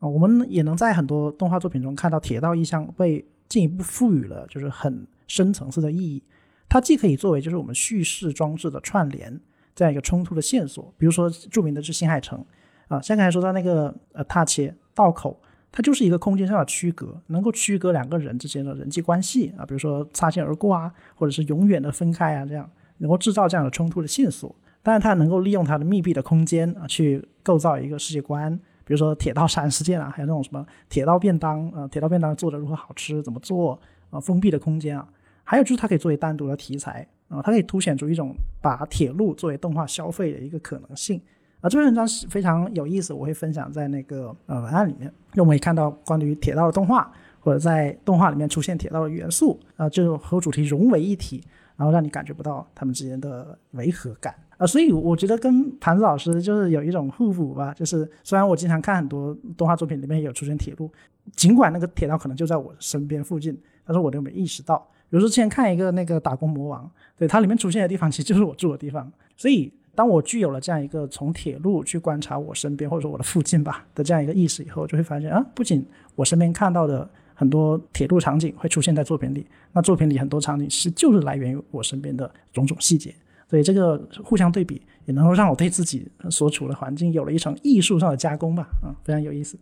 [0.00, 6.22] 啊，我们也能在很多动画作品中看到铁道意象被进一步赋予了就是很深层次的意义。
[6.68, 9.40] 它既可以作为就是我们叙事装置的串联
[9.74, 12.44] 这样一个冲突的线索，比如说著名的是新海诚
[12.88, 15.40] 啊，像刚才说到那个呃踏切道口，
[15.72, 24.54] 它就是一个空间上的区隔，能够区隔两个人之间的人际关系啊，比如说擦肩而过啊，或者是永远的分开啊，这样能够制造这样的冲突的线索。
[24.82, 28.58] 当然，它能够利用它的密闭的空间啊，去构造一个世界观。
[28.90, 33.80] 比如说铁道山事件啊，还有那种什么铁道便当啊，铁道便当做的如何好吃，怎么做
[34.10, 35.08] 啊，封闭的空间啊，
[35.44, 41.22] 还有就是它可以作为单独的题材啊，它可以凸显出一种把铁路作为动画消费的一个可能性
[41.60, 41.70] 啊。
[41.70, 45.08] 这篇文章是非常有意思，我会分享在那个呃文案里面。
[45.34, 51.40] 那我们也看到关于铁道的动画，或者在动画里面出现铁道的元素啊，就和主题融为一体，
[51.80, 54.34] 然后让你感觉不到他们之间的违和感。
[54.58, 57.72] 啊，所以我觉得跟盘子老师就是有一种互补吧。
[57.72, 60.92] 就是虽然我经常看很多动画作品里面有出现铁路，
[61.34, 64.76] 尽管那个铁道可能就在我身边附近，但是我都没意识到。
[65.08, 69.10] 比如说之前看一个那个打工魔王，对它里面出现的地方其实就是我住的地方。
[69.34, 77.08] 所以当我具有了这样一个从铁路去观察我身边或者说我的附近吧的这样一个意识以后，就会发现啊，不仅我身边看到的
[77.40, 83.14] 很多铁路场景会出现在作品里，那作品里很多场景是就是来源于我身边的种种细节。
[83.48, 89.58] 所以这个互相对比，也能够让我对自己所处的环境有了一层艺术上的加工吧，啊，非常有意思。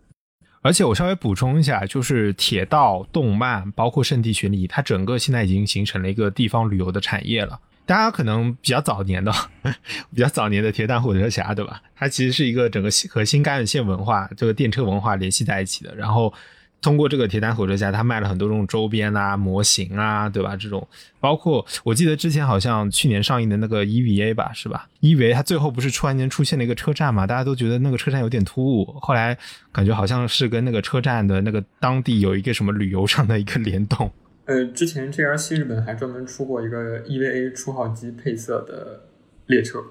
[0.61, 7.61] 而且我稍微补充一下，就是铁道、动漫，包括圣地巡礼，它整个现在已经形成了一个地方旅游的产业了。
[7.87, 9.33] 大家可能比较早年的，
[10.12, 11.81] 比较早年的铁胆火车侠，对吧？
[11.95, 16.35] 它其实是一个整个和新干线文化、这个电车文化联系在一起的，然后。
[16.81, 20.57] 通过这个铁胆火车侠，他卖了很多这种周边啊、模型啊，对吧？
[20.57, 20.87] 这种
[21.18, 27.26] 包括我记得之前好像去年上映的那个 EVA 吧，是吧？EVA 它最后不是突然间出现了一个车站嘛？
[27.26, 29.37] 大家都觉得那个车站有点突兀，后来
[29.72, 34.11] 感觉好像是跟那个车站的那个当地有一个什么旅游上的一个联动。
[34.45, 39.03] 呃，之前 JRC 日本还专门出过一个 EVA 初号机配色的
[39.47, 39.83] 列车，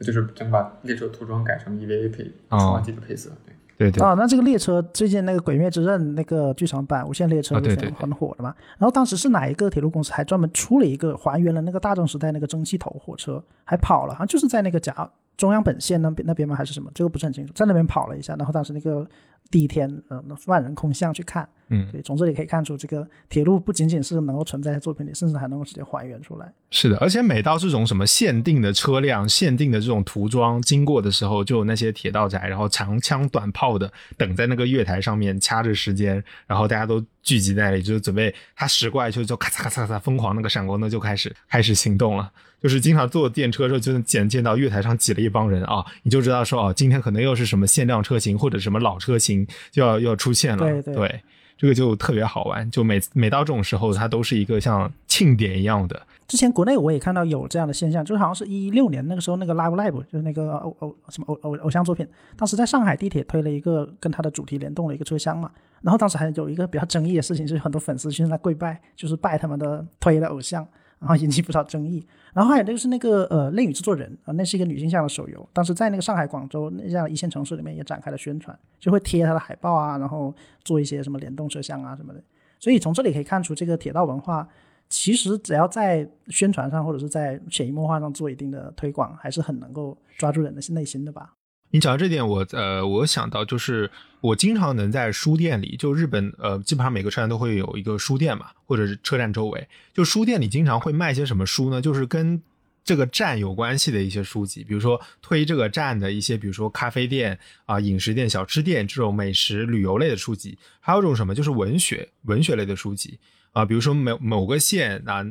[0.00, 3.55] 就是将把列车涂装改成 EVA 配初号机的配色，对。
[3.78, 8.54] 对对啊，那这个列车最近那个《鬼灭之刃》那个剧场版无限列车是很火的嘛？
[8.78, 16.54] 然后当时是哪一个铁路公司还专门出了一个还原了那个大正时代那个蒸汽头火车，还跑了，好像就是在那个甲中央本线那边那边吗？
[16.56, 16.90] 还是什么？
[16.94, 19.06] 这个不是很清楚，在那边跑了一下，然后当时那个
[19.50, 21.48] 第一天，呃，万人空巷去看。
[21.68, 26.50] 嗯，对，从这里可以看出，这个铁路不仅仅是能够存在在作品里，甚至还能够直接还原出来。
[26.70, 42.30] 是的，而且每到这种什么限定的车辆、限定的这种涂装经过的时候，就有那些铁道宅，然后长枪短炮的等在那个月台上面掐着时间，然后大家都聚集在那里，就准备他驶过来就就咔嚓咔嚓咔嚓疯狂那个闪光灯就开始开始行动了。
[42.60, 50.82] 就是经常坐电车的时候，就能见见到月台上挤了一帮人啊，你就知道说哦，今天可能又是什么限量车型或者什么老车型就要要出现了。
[50.82, 51.20] 对对。
[51.58, 55.98] 这个就特别好玩，就每每到这种时候，它都是一个像庆典一样的。
[56.28, 65.50] 之前国内我也看到有这样的现象，就是好像是一六年那个时候，那个 Live Live 就是那个偶偶什么偶偶偶像作品，当时在上海地铁推了一个跟它的主题联动的一个车厢嘛。
[65.80, 70.68] 然后当时还有一个比较争议的事情，就是很多粉丝去那跪拜，就是拜他们的推的偶像。
[70.98, 80.34] 然后引起不少争议，然后还有那个是那个呃《恋与制作人》啊，那是一个女性向的手游，当时在那个上海、广州那样一线城市里面也展开了宣传，就会贴它的海报啊，然后
[80.64, 82.22] 做一些什么联动摄像啊什么的。
[82.58, 84.48] 所以从这里可以看出，这个铁道文化
[84.88, 91.34] 其实只要在宣传上或者是在潜移默化上做一定的推广，还是很能够抓住人的内心的吧。
[91.70, 93.90] 你讲到这点，我呃，我想到就是
[94.20, 101.82] 我经常能在书店里，就日本呃，基本上每个车站都会有一个书店嘛，或者是车站周围，就书店里经常会卖些什么书呢？
[101.82, 102.40] 就是跟
[102.84, 113.18] 这个站有关系的一些书籍，比如说推这个站的一些，比如说咖啡店啊、饮食店、小吃店这种美食旅游类的书籍，还有一种什么，就是文学文学类的书籍
[113.52, 115.26] 啊，比如说某某个县啊。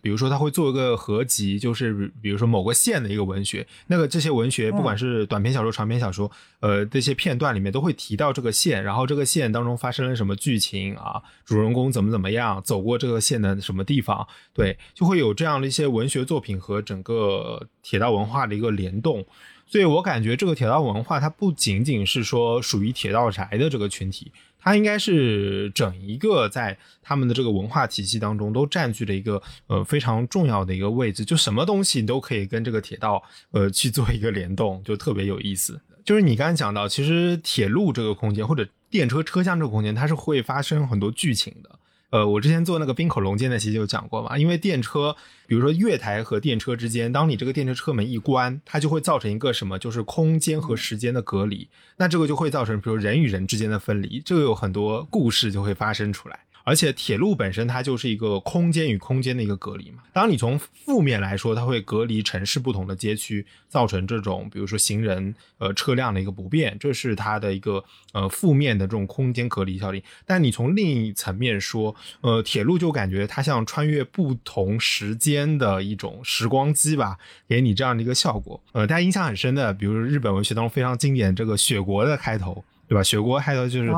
[0.00, 19.26] 比如说他会做一个合集，就是比如说某个县的一个文学，那个这些文学不管是短篇小说、长篇小说，呃，这些片段里面都会提到这个县，然后这个县当中发生了什么剧情啊，主人公怎么怎么样，走过这个县的什么地方，对，就会有这样的一些文学作品和整个铁道文化的一个联动。
[19.68, 24.30] 所以我感觉这个铁道文化它不仅仅是说属于铁道宅的这个群体。
[24.66, 35.80] 它应该是整一个在他们的这个文化体系当中都占据了一个呃非常重要的一个位置，就什么东西你都可以跟这个铁道呃去做一个联动，就特别有意思。
[36.04, 41.75] 就是你刚才讲到，其实铁路这个空间或者电车车厢这个空间，它是会发生很多剧情的。
[42.10, 56.38] 呃，我之前做那个冰口龙间那期就讲过嘛，因为电车，比如说月台和电车之间，当你这个电车车门一关，它就会造成一个什么，就是空间和时间的隔离，那这个就会造成，比如人与人之间的分离，这个有很多故事就会发生出来。
[56.66, 60.02] 而且铁路本身它就是一个空间与空间的一个隔离嘛。
[60.12, 70.02] 当你从负面来说，它会隔离城市不同的街区，造成这种比如说行人呃车辆的一个不便，这是它的一个呃负面的这种空间隔离效应。
[70.26, 77.16] 但你从另一层面说，呃，铁路就感觉它像穿越不同时间的一种时光机吧，
[77.48, 78.60] 给你这样的一个效果。
[78.72, 82.64] 呃，大家印象很深的，比如日本文学当中非常经典这个雪国的开头。
[82.88, 83.02] 对吧？
[83.02, 83.92] 雪国还有就是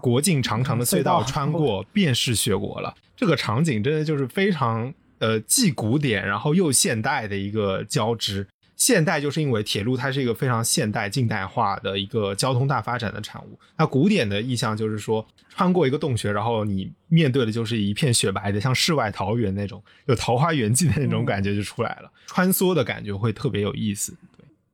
[0.00, 2.94] 国境长长的隧道穿过，便是雪国了。
[3.16, 8.46] 这个场景真的就是非常呃，既古典然后又现代的一个交织。
[8.76, 13.58] 现代就是因为铁路它是一个非常现代近代化的一个交通大发展的产物。
[13.76, 22.10] 那古典的意象就是说，穿过一个洞穴，然后你面对的就是一片雪白的，像世外桃源那种有桃花源记的那种感觉就出来了。
[22.26, 24.14] 穿梭的感觉会特别有意思。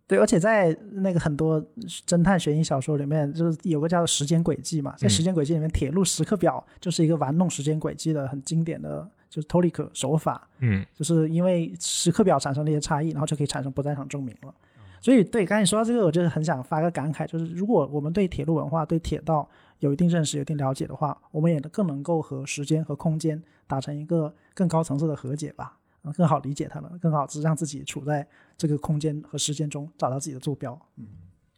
[0.09, 1.61] 对，而且在那个很多
[2.07, 10.49] 侦探悬疑小说里面，就是有个叫做时间轨迹嘛，在时间轨迹里面，铁路时刻表就是一个玩弄时间轨迹的很经典的，就是 Tolik 手法。
[10.61, 14.55] 嗯，就是因为时刻表产生了一些差异，然后就可以产生不在场证明了。
[15.01, 19.49] 所以，对，刚才说到这个，我就是很想发个感慨，就是如果我们对铁路文化、对铁道
[19.81, 25.77] 有一定认识、有一定了解的话，我们也更能够和时间和空间达成一个更高层次的和解吧。
[26.13, 28.27] 更好理解他们，更好是让自己处在
[28.57, 30.79] 这个空间和时间中找到自己的坐标。
[30.97, 31.07] 嗯，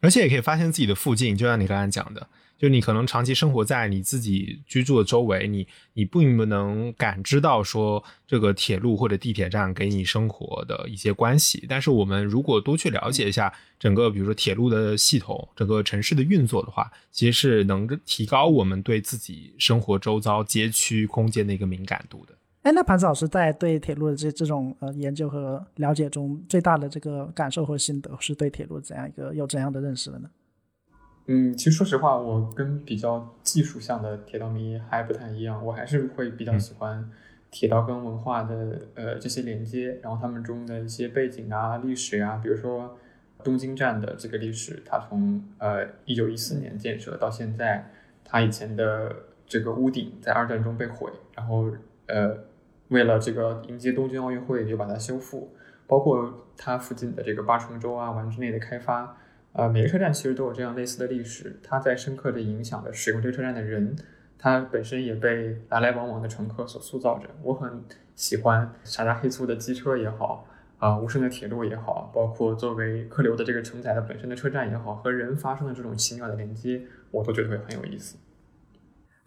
[0.01, 2.27] 而且也可以发现自己的附近，就像你刚才讲的，
[2.57, 11.65] 就你可能长期生活在你自己居住的周围，你你并不能感知到说这个铁路或者地铁站给你生活的一些关系。
[11.69, 22.33] 但是我们如果多去了解一下整个，比如说铁路的系统，整个城市的运作的话，其实是能提高我们对自己生活周遭街区空间的一个敏感度的。
[22.69, 30.29] 哎，那盘子老师在对铁路的这这种呃研究和了解中，最大的这个感受和心得是对铁路怎样一个有怎样的认识的呢？
[31.25, 37.09] 嗯，其实说实话，我跟比较技术向的铁道迷还不太一样，我还是会比较喜欢
[37.49, 42.95] 铁道跟文化的呃这些连接，然后他们中的一些背景啊、历史啊，比如说
[43.43, 47.91] 东京站的这个历史，它从呃一九一四年建设到现在，
[48.23, 49.15] 它以前的
[49.47, 51.65] 这个屋顶在二战中被毁，然后
[52.05, 52.47] 呃。
[52.89, 55.55] 为了这个迎接东京奥运会，就把它修复，
[55.87, 59.17] 包括它附近的这个八重洲啊、丸之内的开发，
[59.53, 63.95] 呃，每个车站其实都有这样类似的历史，它在深刻的影响着使用这个车站的人，
[64.37, 67.29] 它本身也被来来往往的乘客所塑造着。
[67.43, 67.83] 我很
[68.15, 76.81] 喜欢傻大黑粗的机车也好，啊，无声的铁路也好，包括作为客流的这个承载的本身的车站也好，和人发生的这种奇妙的连接，
[77.11, 78.17] 我都觉得会很有意思。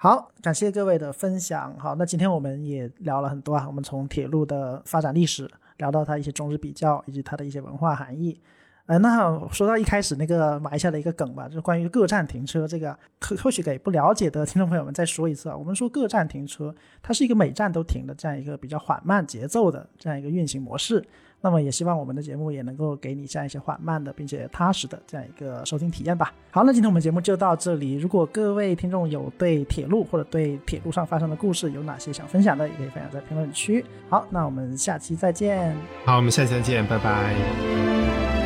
[0.03, 1.73] 好，感谢各位的分享。
[1.79, 8.41] 好，那今天我们也聊了很多啊，我们从铁路的发展历史聊到它一些中日比较，以及它的一些文化含义。
[8.87, 15.57] 呃，那说到一开始那个埋下的一个梗吧，就是关于各站停车这个，可或许给不了解的听众朋友们再说一次啊。
[15.57, 21.01] 我们说各站停车，它是一个每站都停的这样一个比较缓慢节奏的这样一个运行模式。
[21.43, 26.33] 那么也希望我们的节目也能够给你这样一些缓慢的并且踏实的这样一个收听体验吧。
[26.51, 27.97] 好，那今天我们节目就到这里。
[27.97, 33.85] 如果各位听众有对铁路或者对铁路上发生的故事有哪些想分享的，也可以分享在评论区。
[34.09, 35.77] 好，那我们下期再见。
[36.05, 38.42] 好，我们下期再见，拜拜。